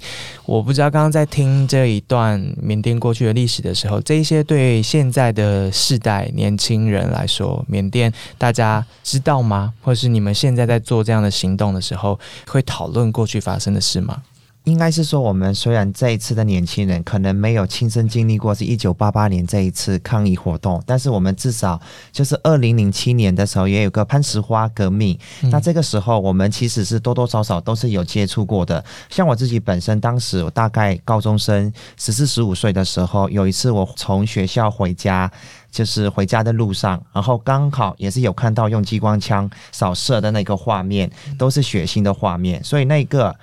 [0.45, 9.73] 我不知道刚刚在听这一段缅甸过去的历史的时候，这一些对现在的世代年轻人来说，缅甸大家知道吗？
[9.81, 14.21] 或是你们现在在做这样的行动的时候，会讨论过去发生的事吗？
[14.65, 25.17] 应该是说，我们虽然这一次的年轻人可能没有亲身经历过是一九八八年这一次抗议活动，但是我们至少就是二零零七年的时候也有个攀石花革命。
[25.51, 28.83] 那这个时候我们其实是多多少少都是有接触过的。
[29.09, 35.31] 像我自己本身，当时我大概高中生十四十五岁的时候，有一次我从学校回家，
[35.71, 43.35] 就是回家的路上，然后刚好也是有看到用激光枪扫射的那个画面，都是血腥的画面，所以那个。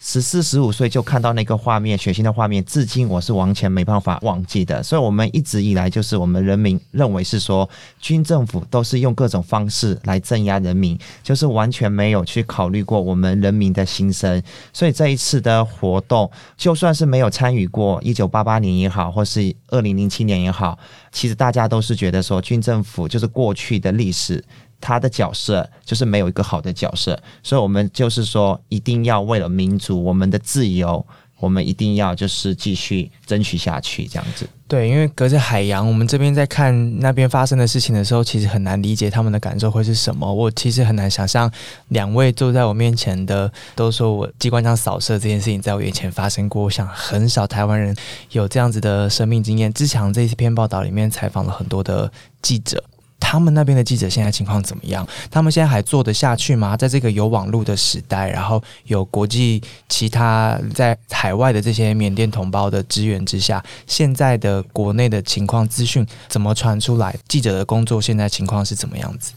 [0.00, 4.80] 十四十五岁就看到那个画面，血腥的画面，至今我是完全没办法忘记的。
[4.80, 7.68] 所以，我们一直以来就是我们人民认为是说，
[8.00, 14.40] 军政府都是用各种方式来镇压人民，就是完全没有去考虑过我们人民的心声。
[14.72, 20.78] 所以，这一次的活动，就算是没有参与过一九八八年也好，或是二零零七年也好，
[21.10, 24.44] 其实大家都是觉得说，军政府就是过去的历史。
[24.80, 31.04] 他的角色就是没有一个好的角色，所以我们就是说，一定要为了民族、我们的自由，
[31.38, 34.48] 我们一定要就是继续争取下去，这样子。
[34.66, 40.30] 对，因为隔着海洋，我们这边在看那边发生的事情的时候，其实很难理解他们的感受会是什么。
[40.30, 41.50] 我其实很难想象，
[41.88, 46.64] 两位坐在我面前的都说我机关枪扫射这件事情在我眼前发生过。
[46.64, 47.96] 我想很少台湾人
[48.32, 49.72] 有这样子的生命经验。
[49.72, 52.12] 之强这一篇报道里面采访了很多的
[52.42, 52.84] 记者。
[53.20, 55.06] 他们那边的记者现在情况怎么样？
[55.30, 56.76] 他们现在还做得下去吗？
[56.76, 67.14] 在这个有网络的时代，然后有国际其他在海外的这些缅甸同胞的支援之下，现在的国内的情况资讯怎么传出来？
[67.28, 69.32] 记者的工作现在情况是怎么样子？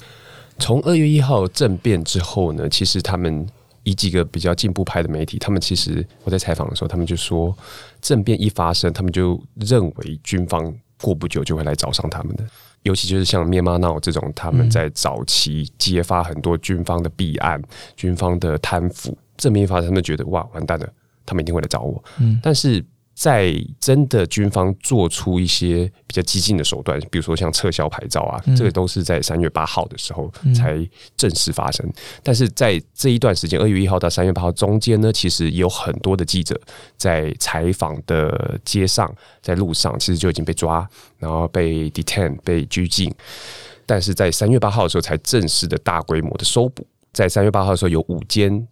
[0.59, 2.69] 从二月一号政变之后呢？
[2.69, 3.45] 其实他们
[3.83, 7.53] 以几个比较进步派的媒体，他们其实我在采访的时候，他们就说
[7.99, 12.45] 政变一发生，他们就认为军方过不久就会来找上他们的。
[12.83, 17.61] 尤其就是像灭妈闹这种，他们在早期揭发很多军方的弊案、
[17.95, 20.87] 军方的贪腐，正面发生，他们觉得哇，完蛋了，
[21.25, 22.03] 他们一定会来找我。
[22.19, 22.83] 嗯，但是。
[23.21, 30.83] 在真的军方做出一些比较激进的手段，比如说像撤销牌照啊，这个都是在三月八号的时候才
[31.15, 31.87] 正式发生。
[32.23, 36.59] 但是在这一段时间，二月一号到三月八号中间呢，其实有很多的记者
[36.97, 43.13] 在采访的街上、在路上，其实就已经被抓，然后被 detain、被拘禁。
[43.85, 46.87] 但是在三月八号的时候，才正式的大规模的搜捕。
[47.13, 48.67] 在三月八号的时候，有五间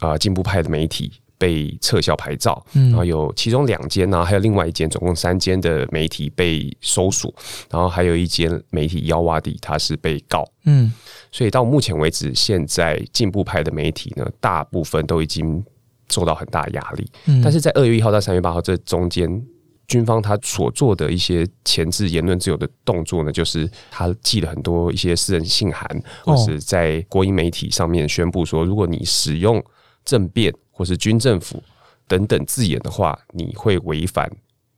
[0.00, 1.14] 啊进步派的媒体。
[1.38, 7.34] 被撤销牌照，然后有其中两间呢，还有另外一间，总共三间的媒体被搜索，
[7.70, 10.44] 然后还有一间媒体幺瓦底，它是被告。
[10.64, 10.92] 嗯，
[11.30, 15.62] 所以到目前为止，现在进步派的媒体呢，大部分都已经
[16.08, 17.06] 受到很大的压力。
[17.26, 19.42] 嗯但是在二月一号到三月八号这中间，
[19.86, 25.86] 军方他所做的一些前置言论自由的动作呢，就是他寄了很多一些私人信函，
[26.24, 29.62] 哦或是在国营媒体上面宣布说，如果你使用
[30.04, 31.62] 政变或是军政府
[32.06, 34.30] 等等字眼的话，你会违反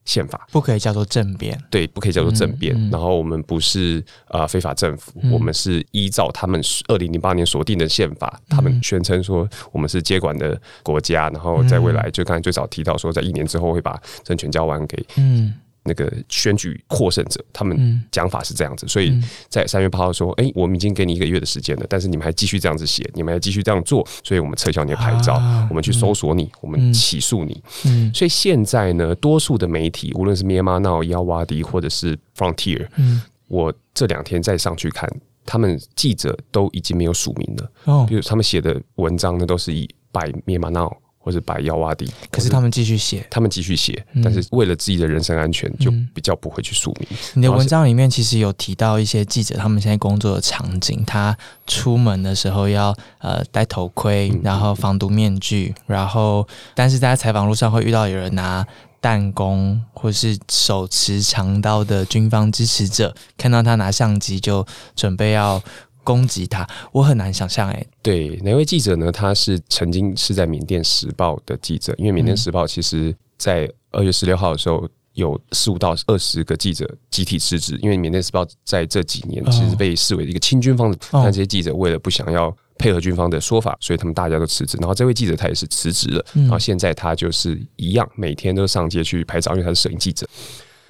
[0.04, 0.46] 宪法。
[0.52, 1.60] 不可以叫做政变。
[1.68, 2.72] 对，不可以叫做政变。
[2.76, 15.52] 嗯嗯然后我们不是呃非法政府，嗯我们是依照他们二零零八年锁定的宪法，他们宣称说我们是接管的国家，然后在未来就刚才最早提到说，在一年之后会把政权交还给嗯
[15.88, 18.04] 那个选举获胜者，他们嗯。
[18.12, 19.24] 讲法是这样子，所以嗯。
[19.48, 27.62] 在三月八号说，哎、我们已经给你一个月的时间了，但是你们还继续这样子写，你们还继续这样做，所以我们撤销你的牌照，啊我们去搜索你，我们起诉你。
[27.86, 28.12] 嗯。
[28.14, 33.22] 所以现在呢，多数的媒体，无论是 Myanmar Now、幺瓦迪或者是 Frontier，嗯。
[33.48, 35.10] 我这两天再上去看，
[35.46, 38.04] 他们记者都已经没有署名了，哦。
[38.06, 40.92] 比，如他们写的文章呢，都是以 by Myanmar Now
[41.28, 43.26] 或者把腰挖地，可是他们继续写。
[43.30, 47.06] 他们继续写，嗯但是为了自己的人身安全，就嗯比较不会去署名。
[47.34, 51.36] 你的文章里面其实有提到一些记者他们现在工作的场景，他
[51.66, 58.66] 出门的时候要呃戴头盔，嗯然后防毒面具，然后但是在采访路上会遇到有人拿
[59.00, 65.62] 弹弓或是手持长刀的军方支持者，看到他拿相机就准备要
[66.08, 69.12] 攻击他，我很难想象哎、对，哪位记者呢？
[69.12, 74.88] 他是曾经是在缅甸时报的记者，因为缅甸时报其实在二月十六号的时候。
[75.14, 84.78] 有十五到二十个记者集体辞职，因为缅甸时报在这几年哦其实被视为一个亲军方的，哦但这些记者为了不想要配合军方的说法，所以他们大家都辞职。
[84.80, 90.24] 然后这位记者他也是辞职了，嗯然后现在他就是一样，每天都上街去拍照，因为他是摄影记者。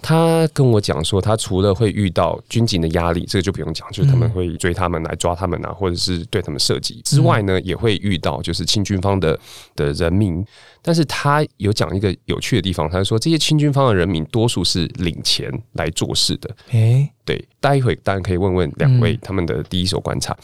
[0.00, 9.38] 他跟我讲说，他除了会遇到军警的压力，这个就不用讲，就是他们会追他们来抓他们啊，或者是对他们射击之外呢，也会遇到就是清军方的
[9.74, 10.44] 的人民。
[10.80, 16.56] 但是他有讲一个有趣的地方，他说这些清军方的人民多数是领钱来做事的。
[16.70, 20.34] 诶、对，待会当然可以问问两位嗯他们的第一手观察。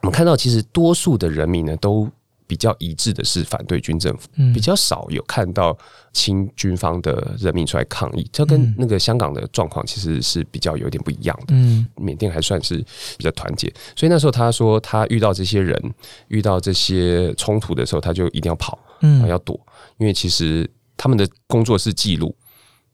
[0.00, 2.08] 我们看到，其实多数的人民呢，都
[2.52, 5.74] 比较一致的是反对军政府，嗯比较少有看到
[6.12, 8.28] 亲军方的人民出来抗议。
[8.30, 11.54] 这跟嗯那个香港的状况其实是比较有点不一样的。
[11.54, 12.76] 嗯缅甸还算是
[13.16, 15.94] 比较团结，所以那时候他说，他遇到这些人，
[16.28, 19.58] 遇到这些冲突的时候，他就一定要跑，啊，嗯要躲，
[19.96, 22.36] 因为其实他们的工作是记录，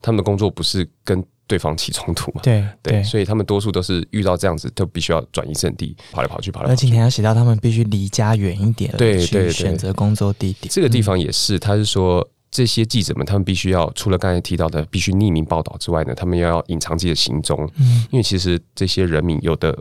[0.01, 2.41] 他们的工作不是跟对方起冲突嘛。
[2.43, 6.73] 对对，对，所以他们多数都是遇到这样子，都必须要转移阵地，跑来跑去，跑来跑去。
[6.73, 10.71] 而且你还要写到他们必须离家远一点，去对对对选择工作地点。
[10.71, 19.77] 这个地方也是，他是说这些记者们，他们必须要除了刚才提到的必须匿名报道之外呢，他们要隐藏自己的行踪，嗯，因为其实这些人民有的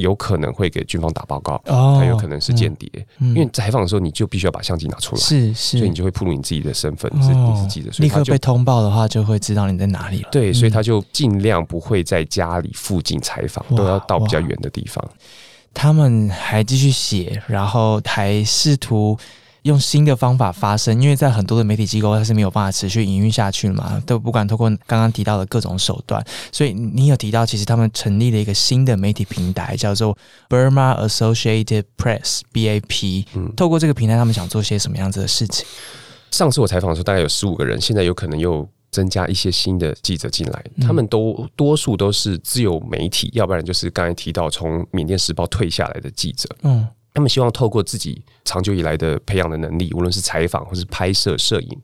[0.00, 10.28] 有可能会给军方打报告，哦他有可能是间谍，嗯因为采访的时候你就必须要把相机拿出来，是是，所以你就会暴露你自己的身份，你是哦你是记者，所以立刻被通报的话，就会知道你在哪里了。
[10.32, 10.72] 对，所以嗯。
[10.72, 15.04] 他就尽量不会在家里附近采访，哇都要到比较远的地方。
[15.72, 19.16] 他们还继续写，然后还试图
[19.62, 26.24] 用新的方法发声，因为在很多的媒体机构它是没有办法持续营运下去嘛，都不管通过刚刚提到的各种手段。
[26.50, 30.16] 所以你有提到，其实他们成立了一个新的媒体平台，叫做
[30.48, 33.26] Burma Associated Press（BAP）。
[33.34, 35.66] 嗯透过这个平台，他们想做些什么样子的事情？
[36.30, 46.48] 上次我采访的时候，大概有十五个人，现在有可能又增加一些新的记者进来，嗯他们都多数都是自由媒体，要不然就是刚才提到从缅甸时报退下来的记者。
[46.62, 51.78] 嗯他们希望透过自己长久以来的培养的能力，无论是采访或是拍摄、摄影，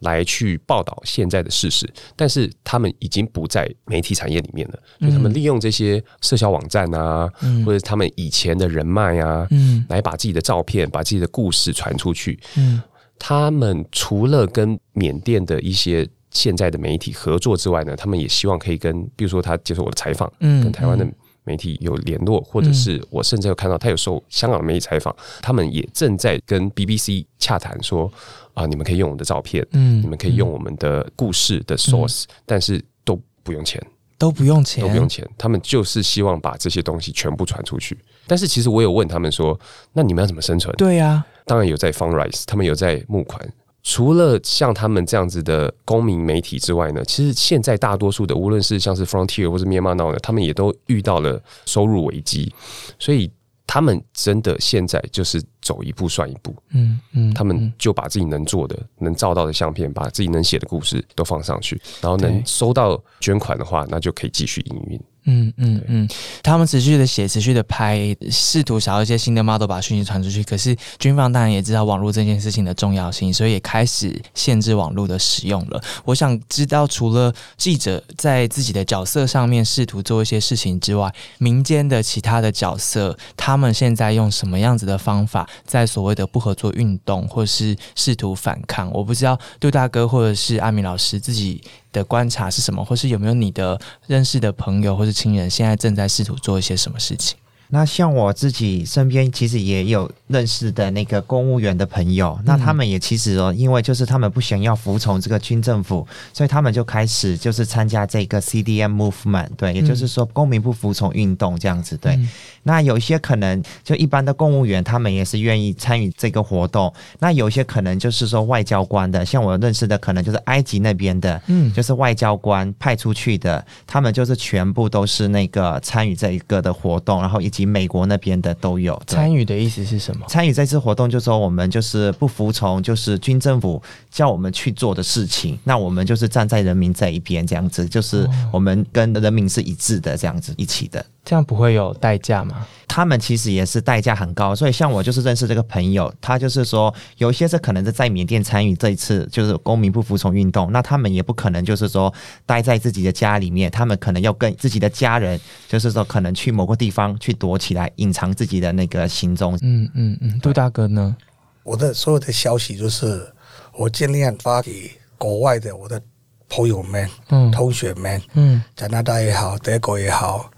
[0.00, 1.88] 来去报道现在的事实。
[2.16, 12.38] 但是他们已经不在媒体产业里面了，所以他们利用这些社交网站啊，嗯或者他们以前的人脉啊，嗯来把自己的照片、把自己的故事传出去。
[12.56, 12.80] 嗯
[13.22, 21.06] 他们除了跟缅甸的一些现在的媒体合作之外呢，他们也希望可以跟，比如说他接受我的采访，嗯跟台湾的
[21.50, 28.10] 媒体有联络，或者是我甚至有看到他有受香港的媒体采访，他们也正在跟 BBC 洽谈说
[28.54, 33.84] 啊，你们可以用我的照片，嗯你们可以用我们的故事的 source，、但是都不用钱。
[34.16, 37.98] 都不用钱，都不用钱，他们就是希望把这些东西全部传出去。
[38.26, 39.58] 但是其实我有问他们说，
[39.94, 40.72] 那你们要怎么生存？
[40.76, 43.40] 对呀、当然有在 fundraise，他们有在募款。
[43.82, 52.52] 除了像他们这样子的公民媒体之外呢，其实现在大多数的，无论是像是 Frontier 或是 Myanmar Now 呢，他们也都遇到了收入危机，
[52.98, 53.30] 所以
[53.66, 65.00] 他们真的现在就是走一步算一步，嗯嗯，他们嗯就把自己能做的、能照到的相片，把自己能写的故事都放上去，然后能收到捐款的话，那就可以继续营运。
[65.24, 66.08] 嗯嗯嗯，
[66.42, 70.42] 他们持续的写，持续的拍，试图找一些新的 model 把讯息传出去。
[70.42, 75.80] 可是军方当然也知道网络这件事情的重要性，所以也开始限制网络的使用了。
[76.04, 88.90] 我想知道，除了记者在自己的角色上面试图做一些事情之外，民间的其他的角色，他们现在用什么样子的方法，在所谓的不合作运动，或是试图反抗？
[88.92, 91.60] 我不知道杜大哥或者是阿明老师自己。
[91.92, 97.36] 的观察是什么，或是有没有你的认识的朋友或是亲人，现在正在试图做一些什么事情？
[97.70, 112.18] 那像我自己身边其实也有认识的那个公务员的朋友，那他们也其实哦，因为就是他们不想要服从这个军政府，所以他们就开始就是参加这个 CDM movement，对，也就是说公民不服从运动这样子，对。
[112.62, 116.92] 那有一些可能就一般的公务员，他们也是愿意参与这个活动。
[117.18, 130.26] 那有一些可能就是说外交官的，像我认识的，可能就是埃及那边的，嗯，就是外交官派出去的，他们就是全部都是那个参与这一个的活动，然后以及美国那边的都有参与的意思是什么？
[130.28, 141.04] 参与这次活动就是说我们就是不服从，就是军政府叫我们去做的事情，那我们就是站在人民这一边，这样子，就是我们跟人民是一致的，这样子一起的。
[141.24, 142.66] 这样不会有代价吗？
[142.88, 152.12] 他们其实也是代价很高，所以像我就是认识这个朋友，他就是说有一些是可能是在缅甸参与这一次就是公民不服从运动，那他们也不可能就是说
[152.44, 159.56] 待在自己的家里面，他们可能要跟自己的家人，就是说可能去某个地方去躲起来，隐藏自己的那个行踪。
[159.62, 161.16] 嗯嗯嗯，杜大哥呢？
[161.62, 163.30] 我的所有的消息就是
[163.76, 166.02] 我尽量发给国外的我的
[166.48, 170.50] 朋友们、嗯，同学们，嗯，加拿大也好，德国也好。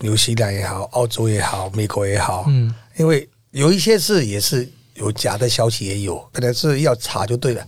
[0.00, 7.62] 纽西兰也好，澳洲也好，美国也好，嗯，因为有一些事也是有假的消息也有，可能是要查就对了。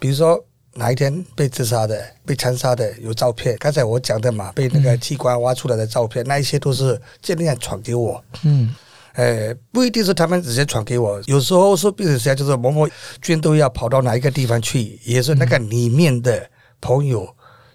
[0.00, 8.20] 比如说哪一天被自杀的、被枪杀的有照片，刚才我讲的嘛，被那个器官挖出来的照片，那一些都是尽量传给我。
[8.42, 8.74] 嗯，
[9.14, 12.88] 呃，不一定是他们直接传给我，有时候是，比如说就是某某
[13.22, 17.28] 军都要跑到哪一个地方去，也是那个里面的朋友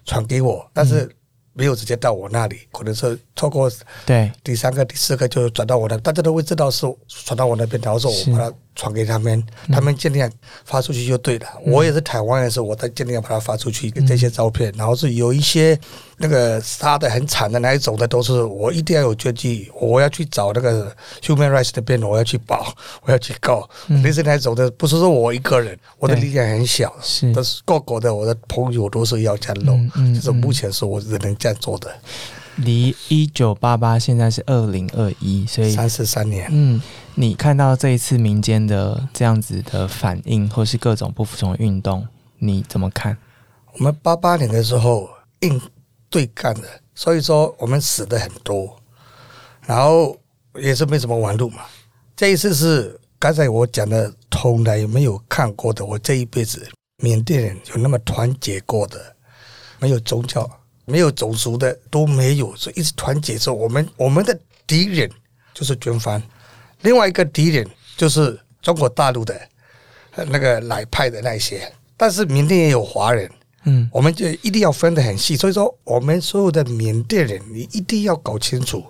[0.04, 1.10] 传给我，但是。
[1.56, 3.70] 没有直接到我那里，可能是透过
[4.06, 10.30] 对第三个、第四个就转到我那，大家都会知道是转到我那边，然后说我把它传给他们，他们尽量
[10.64, 11.46] 发出去就对了。
[11.66, 15.78] 我也是台湾人，是我在尽量把它发出去这些照片，然后是有一些
[16.16, 23.68] 那个杀的很惨的那一种的，都是我一定要有证据，我要去找那个 human rights 那边，我要去保， 我要去告。
[23.88, 29.76] 那些那种的，不是说我一个人，我的力量很小，是，都是各国的我的朋友都是要加入，
[30.14, 31.92] 就是目前是我只能这样做的。
[32.56, 36.48] 离一九八八现在是二零二一，所以三十三年。
[36.50, 36.80] 嗯，
[37.14, 42.06] 你看到这一次民间的这样子的反应，或是各种不服从运动，
[42.38, 43.16] 你怎么看？
[43.72, 45.08] 我们八八年的时候
[45.40, 45.60] 硬
[46.08, 48.76] 对干的，所以说我们死的很多，
[49.66, 50.16] 然后
[50.60, 51.62] 也是没什么玩路嘛。
[52.14, 56.64] 这一次是刚才我讲的，从来没有看过的，我这一辈子
[57.02, 59.16] 缅甸人有那么团结过的，
[59.80, 60.48] 没有宗教。
[60.86, 63.38] 没有种族的都没有，所以一直团结。
[63.38, 65.10] 着我们我们的敌人
[65.52, 66.22] 就是军方，
[66.82, 67.66] 另外一个敌人
[67.96, 69.40] 就是中国大陆的
[70.28, 71.72] 那个来派的那些。
[71.96, 73.30] 但是缅甸也有华人，
[73.64, 75.36] 嗯，我们就一定要分得很细。
[75.36, 78.84] 所以说，我们所有的缅甸人，你一定要搞清楚。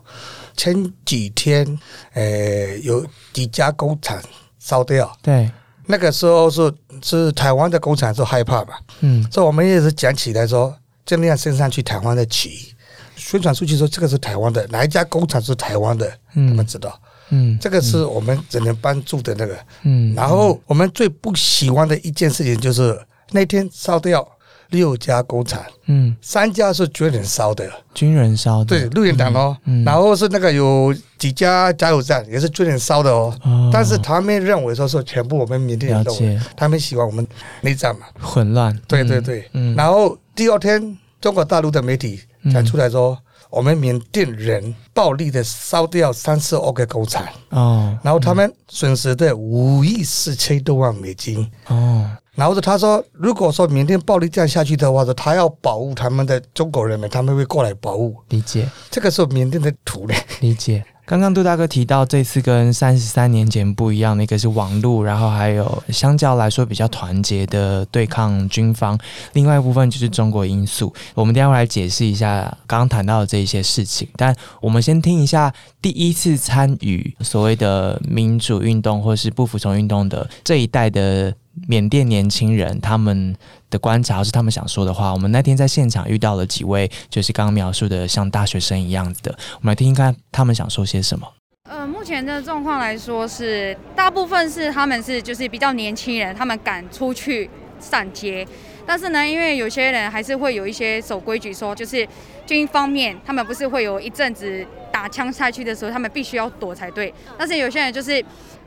[0.57, 1.79] 前几天，
[2.13, 4.21] 呃，有几家工厂
[4.59, 5.51] 烧掉，对，
[5.87, 10.75] 那个时候是是台湾的工厂是害怕嘛，嗯，所以我们也是讲起来说。
[11.05, 12.75] 尽量升上去台湾的旗，
[13.17, 17.01] 宣传出去说这个是台湾的，哪一家工厂是台湾的，他们知道。
[17.31, 19.59] 嗯，这个是我们只能帮助的那个。
[19.83, 22.99] 嗯，然后我们最不喜欢的一件事情就是
[23.31, 24.27] 那天烧掉
[24.75, 29.57] 六家工厂，嗯，三家是军人烧的，军人烧的，对，绿营党哦。
[29.87, 33.33] 然后是那个有几家加油站也是军人烧的哦。
[33.73, 36.13] 但是他们认为说是全部我们缅甸人都，
[36.57, 37.27] 他们喜欢我们
[37.61, 38.77] 内战嘛，混乱。
[38.89, 40.19] 对对对，嗯，然后。
[40.37, 42.21] 第二天，中国大陆的媒体
[42.53, 43.17] 才出来说，
[43.51, 58.17] 我们缅甸人暴力的烧掉三十二个工厂，哦，然后他们损失的五亿四千多万美金，哦，然后他说，如果说缅甸暴力这样下去的话，说他要保护他们的中国人民，他们会过来保护。
[58.31, 60.17] 理解，这个是缅甸的土嘞。
[60.41, 60.85] 理解。
[61.07, 68.99] 刚刚杜大哥提到，这次跟三十三年前不一样的一个是网络，然后还有相较来说比较团结的对抗军方。
[69.35, 70.91] 另外一部分就是中国因素。
[71.13, 74.09] 我们待会来解释一下刚刚谈到的这一些事情。
[74.17, 81.35] 但我们先听一下第一次参与所谓的民主运动或是不服从运动的这一代的
[81.67, 83.35] 缅甸年轻人他们。
[83.71, 85.13] 的观察，或是他们想说的话。
[85.13, 91.27] 我们那天在现场遇到了几位，就是刚刚描述的像大学生一样的，我们来听听看他们想说些什么。
[91.69, 97.51] 呃，目前的状况来说是，大部分是他们是就是比较年轻人，他们敢出去
[97.81, 98.47] 上街。
[98.87, 102.07] 但是呢，因为有些人还是会有一些守规矩，说就是
[102.47, 107.13] 军方面，他们不是会有一阵子打枪下去的时候，他们必须要躲才对。
[107.37, 108.25] 但是有些人就是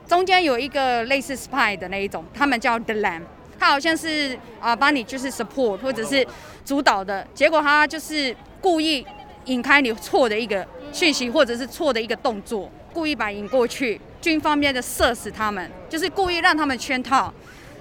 [0.07, 3.23] 中间有一个类似 spy 的那一种，他们叫 the lamb，
[3.59, 6.25] 他好像是啊帮你就是 support 或者是
[6.63, 9.05] 主导的，结果他就是故意
[9.45, 17.33] 引开你错的一个讯息，或者是错的一个动作，故意把引过去，军方面的射死他们，就是故意让他们圈套。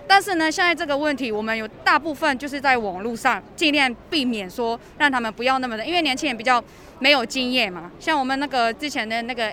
[0.08, 6.62] 但是呢，现在这个问题，我们有大部分就是在网络上尽量避免说让他们不要那么的，因为年轻人比较
[7.00, 7.90] 没有经验嘛。
[7.98, 9.52] 像我们那个之前的那个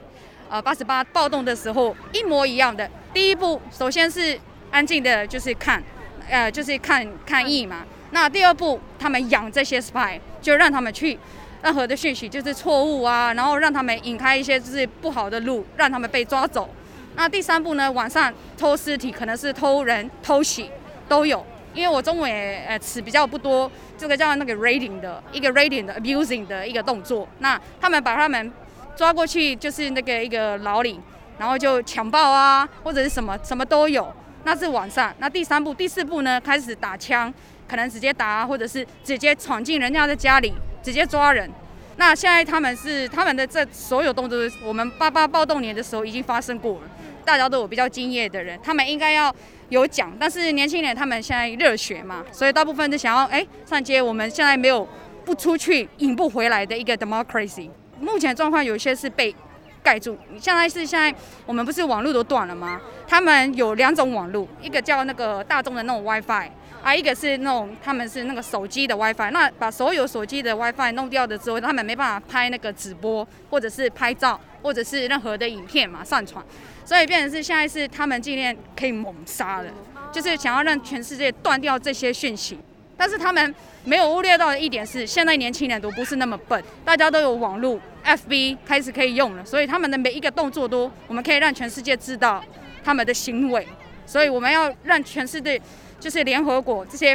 [0.54, 2.88] 呃八十八暴动的时候，一模一样的。
[3.12, 4.40] 第一步，首先是
[4.70, 5.82] 安静的，就是看，
[6.30, 7.84] 呃，就是看看意嘛。
[8.12, 11.18] 那第二步，他们养这些 spy，就让他们去
[11.64, 16.70] 任何的讯息就是错误啊，然后让他们引开一些就是不好的路，让他们被抓走。
[17.16, 17.92] 那第三步呢？
[17.92, 20.70] 晚上偷尸体，可能是偷人、偷袭，
[21.10, 21.44] 都有。
[21.74, 27.28] 因为我中文呃词比较不多，这个叫那个 raiding 的一个 raiding 的 abusing 的一个动作。
[27.40, 28.54] 那他们把他们
[28.96, 31.00] 抓过去，就是那个一个牢里，
[31.38, 34.14] 然后就强暴啊，或者是什么什么都有。
[34.46, 35.14] 那是晚上。
[35.20, 36.40] 那第三步、第四步呢？
[36.42, 37.34] 开始打枪，
[37.68, 41.50] 可能直接打，或者是直接闯进人家的家里，直接抓人。
[41.96, 46.82] 那现在他们是他们的这所有动作，我们八八暴动年的时候已经发生过了。
[47.24, 49.34] 大家都有比较敬业的人，他们应该要
[49.70, 54.02] 有奖，但是年轻人他们现在热血嘛，所以大部分都想要哎上街。
[54.02, 54.86] 我们现在没有
[55.24, 57.70] 不出去引不回来的一个 democracy。
[58.04, 59.34] 目前状况有些是被
[59.82, 61.14] 盖住，现在是现在
[61.46, 62.80] 我们不是网络都断了吗？
[63.08, 66.50] 他们有两种网络，一个叫那个大众的那种 WiFi。
[66.84, 76.44] 啊，一个是那种他们是那个手机的 WiFi，那把所有手机的 WiFi 弄掉的之后，他们没办法拍那个直播，或者是拍照，或者是任何的影片嘛上传，
[76.84, 79.72] 所以变成是现在是他们今天可以猛杀了，
[80.12, 82.60] 就是想要让全世界断掉这些讯息。
[83.04, 92.42] 但是他们没有忽略到的一点是，现在年轻人都不是那么笨，大家都有网络，FB 开始可以用了，所以他们的每一个动作都我们可以让全世界知道
[92.82, 93.68] 他们的行为，
[94.06, 95.62] 所以我们要让全世界。
[96.00, 97.14] 就是联合国这些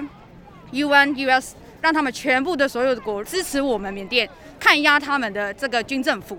[0.72, 4.28] UN、US，让他们全部的所有的国支持我们缅甸，
[4.60, 6.38] 看压他们的这个军政府。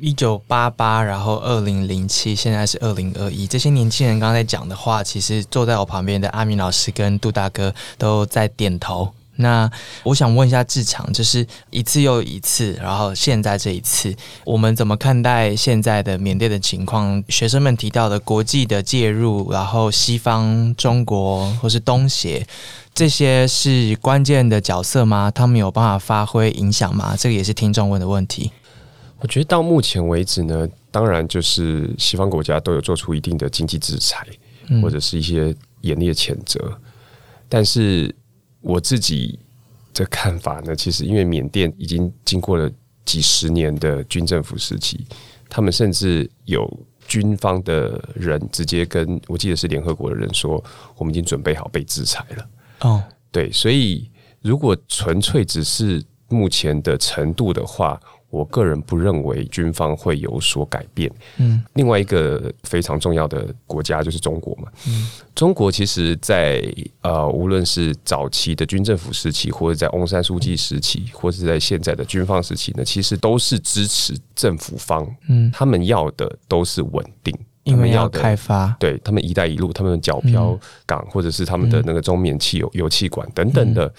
[0.00, 3.46] 一九八八，然后二零零七，现在是二零二一。
[3.46, 9.08] 这些年轻人刚刚在讲的话，其实坐在我旁边的阿明老师跟杜大哥都在点头。
[9.36, 9.68] 那
[10.04, 14.14] 我想问一下志强，就是一次又一次，然后现在这一次，
[14.44, 17.22] 我们怎么看待现在的缅甸的情况？
[17.28, 22.46] 学生们提到的国际的介入，然后西方、中国或是东协，
[22.94, 25.30] 这些是关键的角色吗？
[25.32, 27.16] 他们有办法发挥影响吗？
[27.18, 28.52] 这个也是听众问的问题。
[29.24, 34.26] 我觉得到目前为止呢，当然就是西方国家都有做出一定的经济制裁，
[34.82, 36.78] 或者是一些严厉的谴责，
[37.48, 38.14] 但是。
[38.66, 39.38] 我自己
[39.92, 42.70] 的看法呢，其实因为缅甸已经经过了
[43.04, 45.06] 几十年的军政府时期，
[45.50, 46.66] 他们甚至有
[47.06, 50.64] 军方的人直接跟我记得是联合国的人说，
[50.96, 52.48] 我们已经准备好被制裁了。
[52.80, 54.10] 哦，对，所以
[54.40, 58.00] 如果纯粹只是目前的程度的话。
[58.34, 61.10] 我个人不认为军方会有所改变。
[61.36, 64.68] 嗯，另外一个非常重要的国家就是中国嘛。
[64.88, 66.62] 嗯，中国其实，在
[67.02, 75.06] 呃，无论是早期的军政府时期，或者在翁山书记时期，或者在现在的军方时期呢，其实都是支持政府方。
[75.28, 77.32] 嗯，他们要的都是稳定，
[77.62, 78.74] 因为要开发。
[78.80, 83.92] 对他们“一带一路”，他们的角漂港，或者是他们的那个中缅汽油油气管等等的。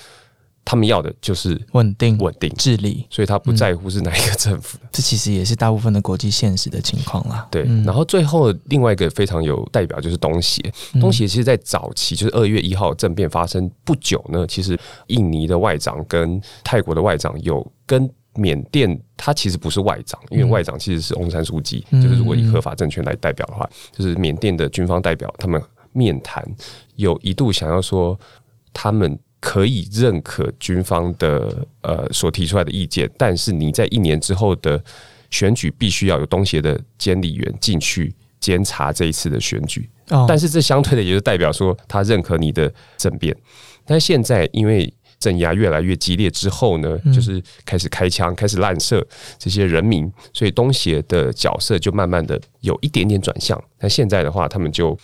[0.66, 4.80] 他们要的就是稳定、稳定治理，所以他不在乎是哪一个政府。
[4.92, 7.48] 这其实也是大部分的国际现实的情况啦。
[7.52, 10.60] 对，然后最后另外一个非常有代表就是东协。
[11.00, 14.76] 东协其实，在早期就是二月一号政变发生不久呢，其实
[15.08, 25.62] 印尼的外长跟泰国的外长有跟缅甸，他其实不是外长，因为外长其实是翁山书记，就是如果以合法政权来代表的话，就是缅甸的军方代表他们
[25.92, 26.44] 面谈，
[26.96, 28.20] 有一度想要说
[28.74, 29.16] 他们。
[29.46, 34.84] 可以认可军方的呃所提出来的意见，但是你在一年之后的
[35.30, 39.88] 选举必须要有东协的监理员进去监察这一次的选举。
[40.10, 43.36] 哦，但是这相对的也就代表说他认可你的政变。
[43.86, 49.06] 但现在因为镇压越来越激烈之后呢，就是开始开枪、开始滥射
[49.38, 53.62] 这些人民，所以东协的角色就慢慢的有一点点转向。
[53.78, 54.98] 但现在的话，他们就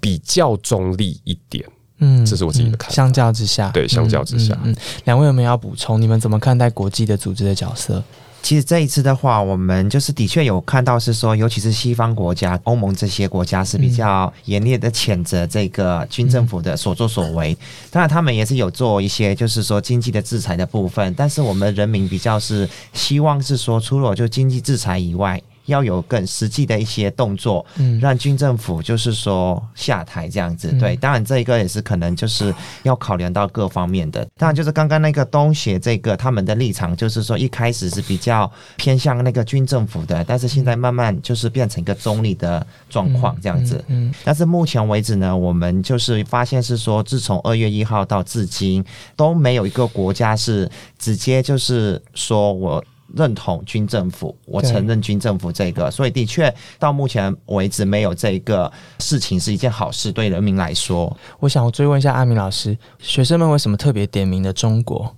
[0.00, 1.64] 比较中立一点。
[2.00, 2.94] 嗯，这是我自己的看法。
[2.94, 4.74] 相较之下，对，相较之下，嗯，
[5.04, 6.00] 两位有没有要补充？
[6.00, 8.02] 你们怎么看待国际的组织的角色？
[8.42, 17.54] 其实这一次的话，我们就是的确有看到是说，尤其是西方国家、欧盟这些国家是比较严厉的谴责这个军政府的所作所为。
[17.90, 25.40] 当然，他们也是有做一些就是说经济的制裁的部分，但是我们人民比较是希望是说，除了就经济制裁以外。
[25.70, 30.70] 要有更实际的一些动作，嗯，让军政府就是说下台这样子。
[30.78, 34.26] 对，当然这一个也是可能就是要考量到各方面的。
[34.36, 43.82] 当然，就是刚刚那个东协这个他们的立场，就是说一开始是比较偏向那个军政府的，但是现在慢慢就是变成一个中立的状况这样子。
[43.88, 48.84] 嗯，但是目前为止呢，我们就是发现是说，自从二月一号到至今
[49.16, 52.84] 都没有一个国家是直接就是说我。
[53.14, 61.16] 认同军政府，我承认军政府这个，所以的确到目前为止没有这个事情是一件好事，对人民来说。
[61.38, 65.14] 我想追问一下阿明老师，学生们为什么特别点名的中国？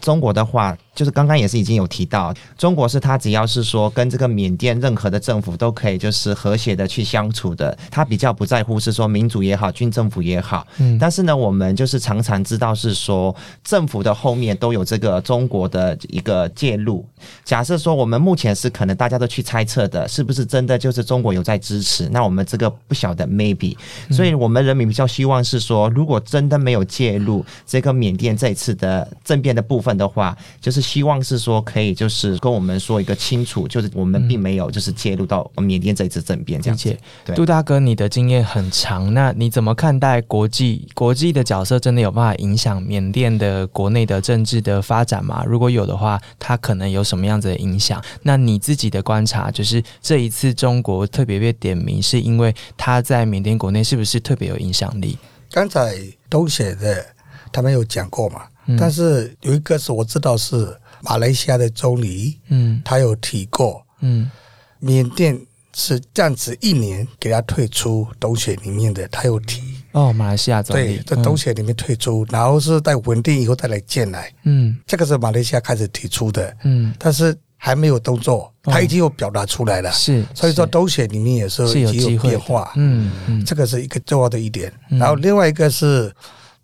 [0.00, 0.76] 中国的话。
[0.94, 10.64] 就是刚刚也是已经有提到，中国是他只要是说跟这个缅甸任何的政府都可以就是和谐的去相处的，他比较不在乎是说民主也好，军政府也好。
[10.78, 13.34] 嗯，但是呢，我们就是常常知道是说
[13.64, 17.04] 政府的后面都有这个中国的一个介入。
[17.44, 22.08] 假设说我们目前是可能大家都去猜测的，是不是真的就是中国有在支持？
[22.10, 23.76] 那我们这个不晓得 maybe。
[24.12, 30.83] 所以我们人民比较希望是说，如果真的没有介入这个缅甸这一次的政变的部分的话，就是。
[30.84, 36.96] 希望是说可以，就是跟我们说一个清楚，就是我们并没有就是介入到缅甸这一次政变这样子。
[37.34, 41.78] 杜大哥，你的经验很长，那你怎么看待国际国际的角色？
[41.78, 45.42] 真的有办法影响缅甸的国内的政治的发展吗？
[45.46, 48.02] 如果有的话，它可能有什么样子的影响？
[48.22, 55.18] 那你自己的观察，就是这一次中国特别被点名，是因为他在缅甸国内是不是特别有影响力？
[55.50, 55.96] 刚才
[56.28, 57.04] 都写的，
[57.52, 58.42] 他们有讲过嘛？
[58.78, 64.30] 但是有一个是我知道是马来西亚的总理，嗯，他有提过，嗯，
[64.78, 65.38] 缅甸
[65.74, 69.60] 是这样子一年给他退出东协里面的，他有提。
[69.92, 71.00] 哦，马来西亚总理。
[71.06, 86.12] 在东协里面退出，然后是在稳定以后再来建来，嗯，这个是马来西亚开始提出的，嗯，但是还没有动作，他已经有表达出来了，是，所以说东协里面也是已经有变化，嗯嗯，这个是一个重要的一点，然后另外一个是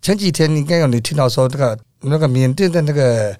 [0.01, 1.77] 前几天应该有你听到说这个。
[2.01, 3.35] 那个缅甸的那个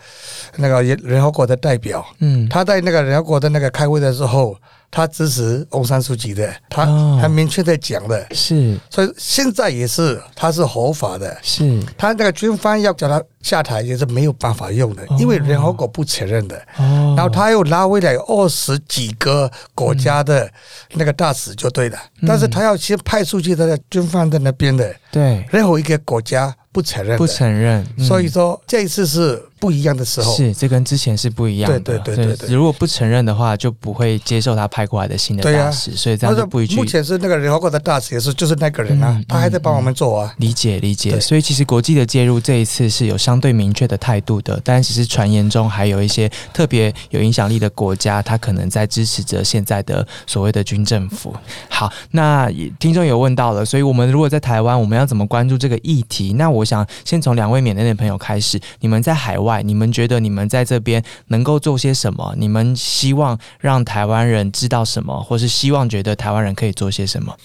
[0.57, 4.55] 那个人联合国的代表，嗯，他在那个联合国的那个开会的时候，
[4.91, 6.86] 他支持翁山书记的，他
[7.20, 20.47] 很明确的讲的，是，所以现在也是他是合法的，是，他那个军方要叫他下台也是没有办法用的，因为联合国不承认的，哦，然后他又拉回来二十几个国家的
[20.93, 21.97] 那个大使就对了，
[22.28, 26.53] 但是他要先派出去他的军方在那边的，对，任何一个国家。
[26.72, 29.43] 不承认，不承认，所以说这一次是。
[29.62, 31.80] 不一样的时候是，这跟之前是不一样的。
[31.80, 36.76] 对对对对如果不承认的话，就不会接受他派过来的新的大使，所以这样就不一句。
[36.76, 40.34] 目前是那个联合国的大使也是就是那个人啊，他还在帮我们做啊。
[40.38, 51.36] 理解理解，所以其实国际的介入这一次是有相对明确的态度的，但其实传言中还有一些特别有影响力的国家，他可能在支持着现在的所谓的军政府。
[51.70, 52.49] 好，那
[52.80, 56.34] 听众有问到了，所以我们如果在台湾，我们要怎么关注这个议题？
[56.34, 59.50] 那我想先从两位缅甸的朋友开始，你们在海外。
[59.59, 62.33] 你们觉得你们在这边能够做些什么？
[62.37, 67.35] 你们希望让台湾人知道什么，或是希望觉得台湾人可以做些什么？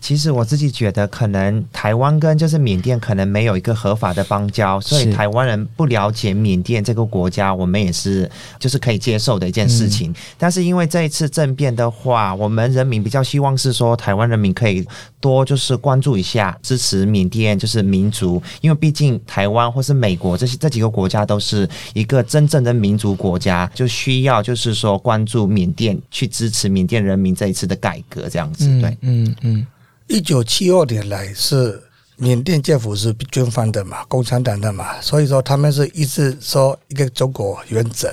[0.00, 10.14] 其实我自己觉得，可能台湾跟就是缅甸可能没有一个合法的邦交，所以台湾人不了解缅甸这个国家，我们也是就是可以接受的一件事情。
[10.38, 14.86] 但是因为这一次政变的话，我们人民比较希望是说，台湾人民可以
[15.20, 29.66] 多就是关注一下，支持缅甸就是民族，因为毕竟台湾或是美国这些这几个国家都是一个真正的民族国家，就需要就是说关注缅甸，去支持缅甸人民这一次的改革，这样子对，嗯嗯。
[30.08, 31.82] 一九七二年来是
[32.16, 38.10] 缅甸政府是军方的嘛，共产党的嘛，所以说他们是一直说一个中国原则，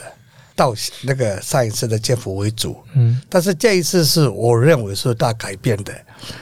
[0.57, 2.75] 到那个上一次的政府为主。
[2.95, 5.93] 嗯，但是这一次是我认为是大改变的，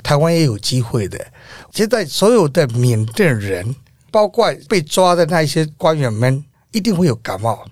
[0.01, 1.23] 台湾也有机会的。
[1.71, 3.75] 现在所有的缅甸人，
[4.09, 7.63] 包括被抓的那一些官员们，一定会有感冒，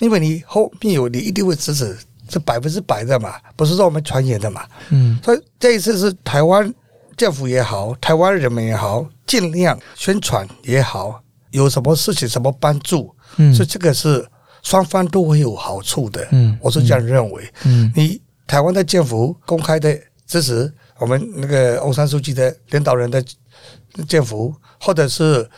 [0.00, 1.96] 因为你后面有你一定会支持，
[2.28, 4.66] 是百分之百的嘛，不是说我们传言的嘛。
[4.90, 6.74] 嗯，所以这一次是台湾。
[7.18, 14.24] 政府也好，台湾人民也好，尽量宣传也好，有什么事情什么帮助，嗯，所以这个是
[14.62, 23.22] 双方都会有好处的，嗯，我是这样认为，嗯，你台湾的政府公开的支持我们那个欧山书记的领导人的
[24.06, 25.48] 政府，或者是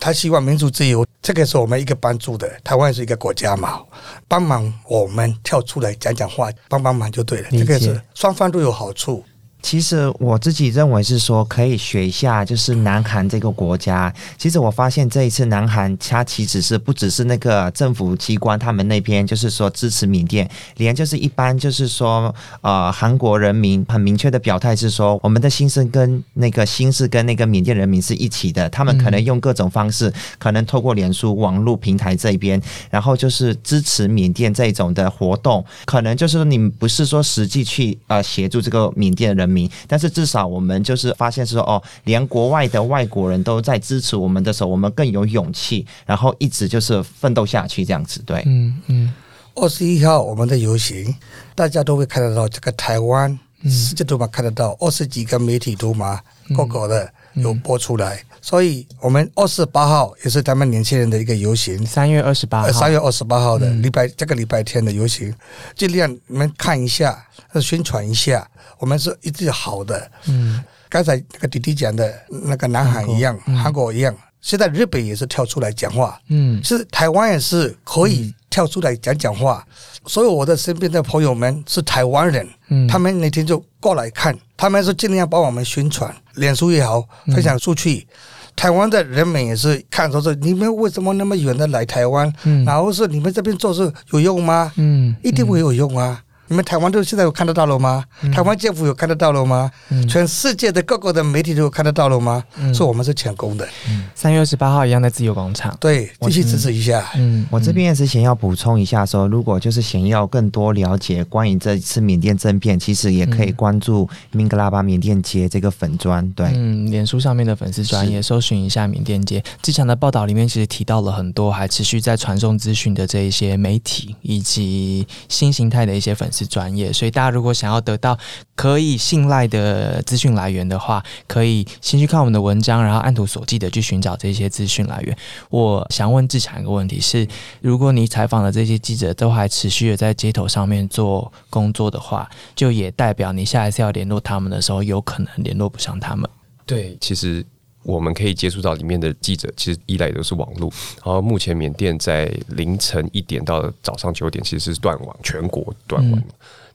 [0.00, 2.48] 他希望民主自由，这个是我们一个帮助的。
[2.64, 3.82] 台湾是一个国家嘛，
[4.26, 7.48] 帮忙我们跳出来讲讲话，帮帮忙就对了。
[7.50, 9.22] 这个是双方都有好处。
[9.62, 14.12] 其实我自己认为是说，可以学一下，就是南韩这个国家。
[14.36, 28.68] 其实我发现这一次南韩，它其实是不只是那个政府机关他们那边，就是说支持缅甸，连就是一般就是说，呃，韩国人民很明确的表态是说，我们的心声跟那个心是跟那个缅甸人民是一起的。
[28.68, 32.60] 他们可能用各种方式，可能透过脸书网络平台这边，
[32.90, 35.64] 然后就是支持缅甸这种的活动。
[35.84, 39.51] 可能就是说，你们不是说实际去呃协助这个缅甸人。
[39.86, 48.22] 但是至少我们就是发现是说哦，连国外的外国人都在支持我们的时候，我们更有勇气，然后一直就是奋斗下去这样子。
[48.24, 49.12] 对，嗯嗯。
[49.54, 51.14] 二十一号我们的游行，
[51.54, 56.18] 大家都会看得到这个台湾，世界都嘛看得到，二十几个媒体都嘛
[56.56, 58.22] 各个的有播出来。
[58.40, 65.32] 所以，我们二十八号也是他们年轻人的一个游行，三月二十八号，三月二十八号的礼拜，这个礼拜天的游行，
[65.76, 67.24] 尽量你们看一下，
[67.60, 68.44] 宣传一下。
[68.78, 70.10] 我们是一直好的。
[70.26, 74.12] 嗯，刚才那个弟弟讲的那个南韩一样，韩国一样，
[74.42, 76.20] 现在日本也是跳出来讲话。
[76.28, 79.66] 嗯，是台湾也是可以跳出来讲讲话。
[80.04, 88.06] 所以我的身边的朋友们是台湾人，嗯，他们那天就过来看，他们是尽量帮我们宣传，脸书也好，分享出去。
[88.54, 92.30] 台湾的人们也是看说是你们为什么那么远的来台湾？
[92.42, 94.70] 嗯，然后是你们这边做事有用吗？
[94.76, 96.22] 嗯，一定会有用啊。
[96.52, 98.04] 你们台湾都现在有看得到了吗？
[98.30, 99.70] 台湾政府有看得到了吗？
[100.06, 102.44] 全世界的各个的媒体都有看得到了吗？
[102.74, 103.66] 说我们是成功的。
[104.14, 107.10] 三月二十八号一样在自由广场，对，继续支持一下。
[107.16, 116.30] 嗯，我这边也是想要补充一下，说如果就是想要更多了解关于这一次缅甸政变，其实也可以关注明格拉巴缅甸街这个粉砖。
[116.32, 119.42] 对，嗯，脸书上面的粉丝专业搜寻一下缅甸街。
[119.62, 126.41] 之前的报道里面其实提到了很多还持续在传送资讯的这一些媒体以及新形态的一些粉丝。
[126.46, 128.18] 专业，所以大家如果想要得到
[128.54, 135.16] 可以信赖的资讯来源的话，可以先去看我们的文章，然后按图索骥的去寻找这些资讯来源。
[135.50, 137.26] 我想问志强一个问题：是
[137.60, 146.28] 如果你采访的这些记者都还持续的在街头上面做工作的话，就也代表你下一次要联络他们的时候，有可能联络不上他们。
[146.66, 147.44] 对，其实。
[147.84, 150.70] 我们可以接触到里面的记者，其实依赖都是网络。
[151.04, 156.22] 然后目前缅甸在凌晨一点到早上九点，其实是断网，全国断网。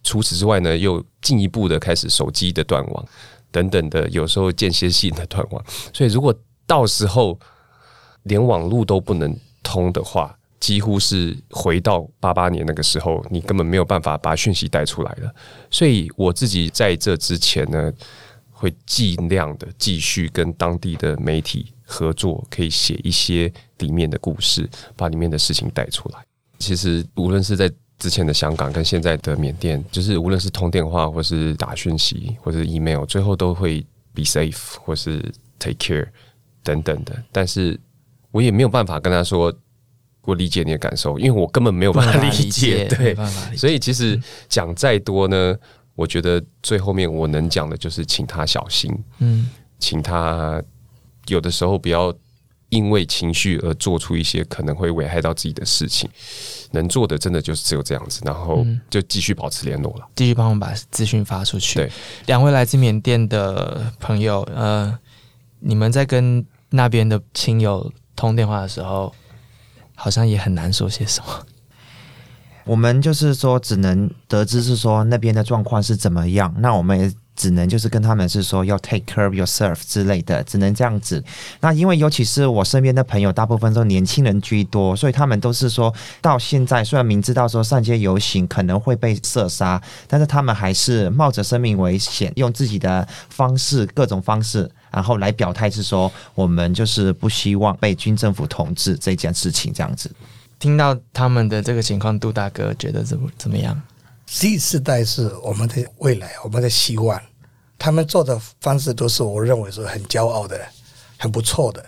[0.03, 3.05] 除此之外呢，又进一步的开始手机的断网
[3.51, 5.63] 等等的，有时候间歇性的断网。
[5.93, 6.33] 所以如果
[6.65, 7.37] 到时候
[8.23, 9.33] 连网络都不能
[9.63, 15.33] 通的话，几乎是回到八八年那个时候，你根本没有办法把讯息带出来了。
[15.71, 17.91] 所以我自己在这之前呢。
[18.59, 26.19] 会尽量的继续跟当地的媒体合作，可以写一些里面的故事，把里面的事情带出来。
[26.57, 35.23] 其实无论是在之前的香港跟现在的缅甸，就是无论是通电话或是打讯息或是 email，最后都会 be safe 或是
[35.59, 36.07] take care
[36.63, 37.15] 等等的。
[37.31, 37.79] 但是
[38.31, 39.53] 我也没有办法跟他说
[40.23, 42.85] 我理解你的感受，因为我根本没有办法理解。
[42.89, 43.15] 对，
[43.55, 45.55] 所以其实讲再多呢。
[45.97, 50.61] 我觉得最后面我能讲的就是，请他小心，嗯，请他
[51.25, 52.13] 有的时候不要
[52.69, 56.07] 因为情绪而做出一些可能会危害到自己的事情。
[56.71, 61.79] 能做的真的就是只有这样子，然后就继续保持联络了，继续帮我们把资讯发出去。
[61.79, 61.91] 对，
[62.27, 64.99] 两位来自缅甸的朋友，呃，
[65.59, 69.15] 你们在跟那边的亲友通电话的时候，
[69.95, 71.45] 好像也很难说些什么。
[72.67, 76.53] 我们就是说，只能得知是说那边的状况是怎么样。
[76.59, 81.23] 那我们也只能就是跟他们是说要 take care of yourself 之类的，只能这样子。
[81.61, 100.11] 那因为尤其是我身边的朋友，大部分都年轻人居多，所以他们都是说到现在，虽然明知道说上街游行可能会被射杀，但是他们还是冒着生命危险，用自己的方式，各种方式，然后来表态是说，我们就是不希望被军政府统治这件事情，这样子。
[100.59, 103.79] 听到他们的这个情况，杜大哥觉得怎么怎么样
[104.27, 107.21] ？Z 世代是我们的未来，我们的希望。
[107.79, 110.59] 他们做的方式都是我认为是很骄傲的，
[111.17, 111.85] 很不错的。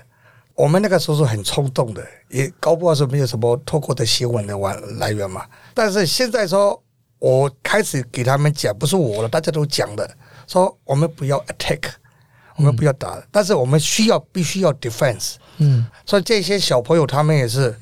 [0.53, 5.45] 我们那个时候是很冲动的，也搞不好是没有什么透过的新闻的来来源嘛。
[5.73, 6.79] 但是现在说，
[7.17, 10.07] 我开始给他们讲，不是我了，大家都讲的，
[10.45, 11.81] 说我们不要 attack，
[12.55, 15.37] 我们不要打，但是我们需要必须要 defense。
[15.57, 17.75] 嗯，所以这些小朋友他们也是。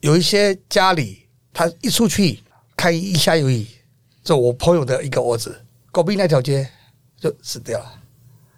[0.00, 2.40] 有一些家里，他一出去
[2.76, 3.66] 看一下有雨，
[4.22, 6.68] 就我朋友的一个儿子，隔壁那条街
[7.20, 7.92] 就死掉了。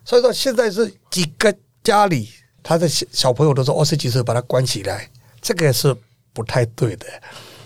[0.05, 2.29] 所以说现在是几个家里
[2.63, 5.09] 他的小小朋友都说二十几岁把他关起来，
[5.41, 5.97] 这个是
[6.33, 7.07] 不太对的。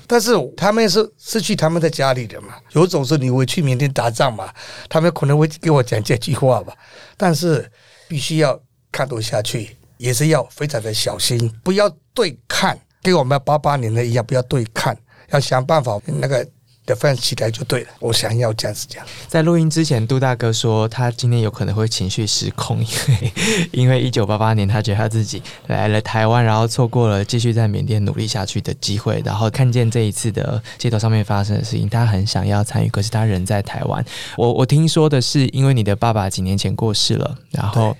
[0.06, 4.52] 但是他们是失去他们的家里人嘛，有种是你会去缅甸打仗嘛，
[4.88, 6.76] 他们可能会给我讲这句话吧。
[7.16, 7.68] 但是
[8.06, 8.60] 必须要
[8.92, 14.96] 看得下去，也是要非常的小心，不要对抗，跟我们八八年的一样，不要对抗，
[15.30, 16.44] 要想办法那个。
[16.86, 19.02] 的饭起来就对了，我想要这样子讲。
[19.26, 23.32] 在录音之前，杜大哥说他今天有可能会情绪失控，因为
[23.72, 34.04] 因 为一九八八年他觉得他自己来了台湾，然后错过了继续在缅甸努力下去的机会，然后看见这一次的街头上面发生的事情，他很想要参与，可是他人在台湾。
[34.36, 37.96] 我我听说的是，因为你的爸爸几年前过世了，然后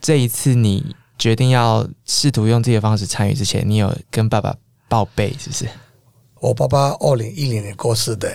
[0.00, 0.84] 这一次你
[1.18, 4.54] 决定要试图用自己的方式参与之前，你有跟爸爸
[4.88, 5.66] 报备，是不是？
[6.40, 8.30] 我爸爸二零一零年过世的，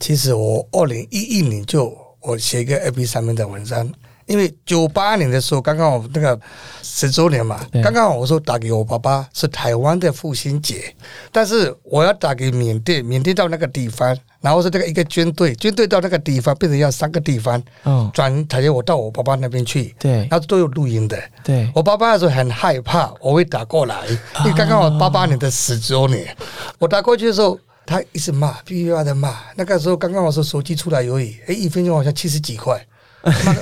[0.00, 3.92] 其实我二零一一年就我写一个 A P 上面的文章。
[4.26, 6.36] 因为九八年的时候，刚刚我那个
[6.82, 10.92] 十周年嘛，刚刚我说打给我爸爸是台湾的父亲节，
[11.30, 23.96] 但是我要打给缅甸，缅甸到那个地方，然后是这个一个军队，军队到那个地方变成要三个地方，嗯，转台接我到我爸爸那边去，对，然后都有录音的，对，我爸爸那时候很害怕我会打过来，
[24.44, 26.36] 因为刚刚我八八年的十周年，
[26.78, 32.80] 我打过去的时候，他一直骂，噼噼啪的骂，那个时候刚刚我说手机出来而已，哎，一分钟好像七十几块。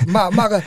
[0.08, 0.62] 骂骂骂个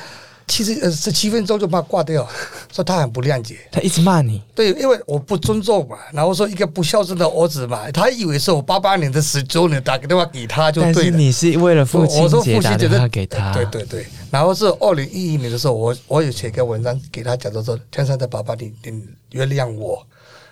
[0.47, 2.27] 七十呃十七分钟就把挂掉，
[2.73, 4.41] 说他很不谅解，他一直骂你。
[4.55, 10.93] 对，因为我不尊重嘛，然后说一个不孝顺的儿子嘛，他以为是我八八年的十周年打个电话给他就对了。
[10.95, 14.05] 但是你是为了父亲节打电话给他，对对对。
[14.31, 20.05] 然后是二零一一年的时候，我我有写个文章给他讲，说天上的爸爸，你你原谅我，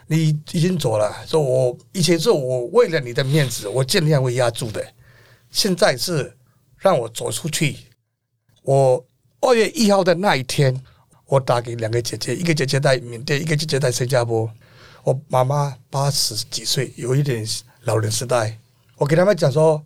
[0.08, 4.86] 你已经走了，说我以前是我为了你的面子，我尽量会压住的，
[5.52, 6.36] 现在是
[6.78, 7.78] 让我走出去。
[8.64, 9.04] 我
[9.46, 10.76] 二月一号的那一天，
[11.28, 14.52] 我打给两个姐姐，一个姐姐在缅甸，一个姐姐在新加坡。
[15.04, 17.46] 我妈妈八十几岁，有一点
[17.82, 18.60] 老人痴呆。
[18.96, 19.86] 我给他们讲说，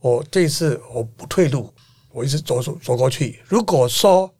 [0.00, 1.72] 我这一次我不退路，
[2.12, 3.42] 我一直走走走过去。
[3.46, 4.30] 如果说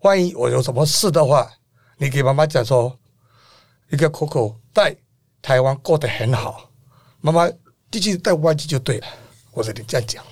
[0.00, 1.50] 万一我有什么事的话，
[1.96, 2.98] 你给妈妈讲说，
[3.88, 4.94] 一个 Coco 在
[5.40, 6.70] 台湾过得很好，
[7.22, 7.50] 妈妈
[7.90, 9.06] 继续带外籍就对了。
[9.52, 10.22] 我说你这样讲，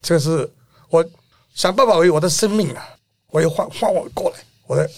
[0.00, 0.48] 这个是
[0.90, 1.04] 我。
[1.54, 2.88] 想办法为我的生命啊！
[3.28, 4.36] 我要换换我过来，
[4.66, 4.90] 我的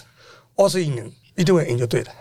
[0.55, 2.11] 二十一年一定会赢就对了。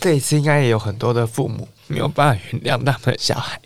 [0.00, 3.60] 这一次应该也有很多的父母没有办法原谅他们的小孩。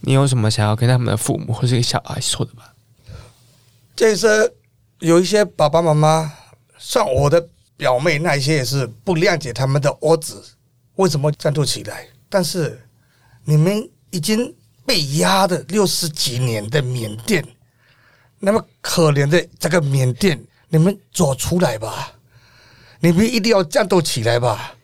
[0.00, 2.64] 你有什么想要跟他们的父母或是小孩说的吗？
[3.96, 4.54] 这一次
[4.98, 6.32] 有一些爸爸妈妈，
[6.78, 10.44] 像我的表妹那一些也是不谅解他们的儿子
[10.96, 12.06] 为什么站不起来。
[12.28, 12.86] 但是
[13.44, 14.54] 你们已经。
[14.92, 17.42] 被压的六十几年的缅甸，
[18.38, 20.38] 那么可怜的这个缅甸，
[20.68, 22.12] 你们走出来吧！
[23.00, 24.74] 你们一定要战斗起来吧！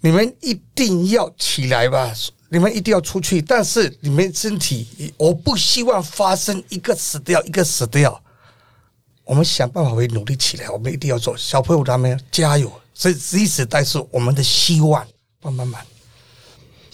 [0.00, 2.12] 你们一定要起来吧！
[2.48, 8.20] 你们一定要出去，但是你们身体，我不希望发生一个死掉，一个死掉。
[9.22, 11.36] 我们想办法会努力起来，我们一定要做。
[11.36, 12.72] 小朋友他们加油！
[12.92, 15.06] 这这时代是我们的希望，
[15.40, 15.86] 慢慢慢。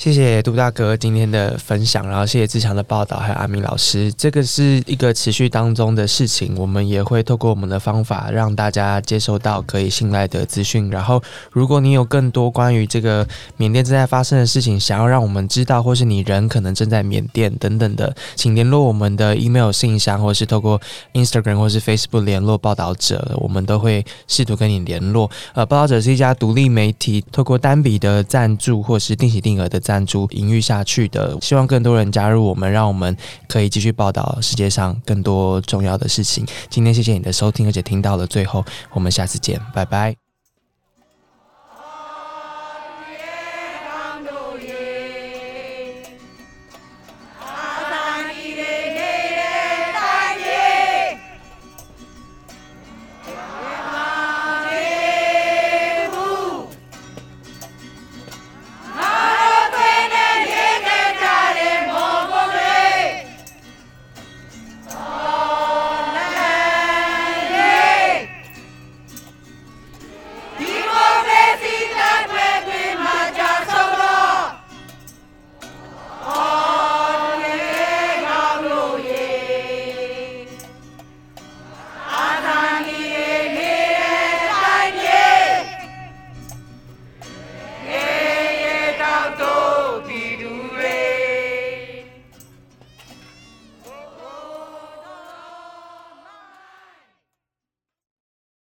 [0.00, 4.10] 谢谢杜大哥今天的分享，然后谢谢志强的报道，还有阿明老师。
[4.14, 10.88] 这个是一个持续当中的事情，我们也会透过我们的方法让大家接收到可以信赖的资讯。
[10.88, 11.22] 然后，
[11.52, 13.28] 如果你有更多关于这个
[13.58, 20.80] 缅甸正在发生的事情，想要让我们知道，或是你人可能正在缅甸等等的，请联络我们的 email 信箱，或是透过
[21.12, 25.30] Instagram 或是 Facebook 联络报道者，我们都会试图跟你联络。
[25.52, 29.78] 呃，报道者是一家独立媒体，透过单笔的赞助或是定期定额的。
[29.90, 33.16] 赞助营运下去的，希望更多人加入我们，让我们
[33.48, 36.46] 可以继续报道世界上更多重要的事情。
[36.68, 40.29] 今天谢谢你的收听，而且听到了最后，我们下次见，拜拜。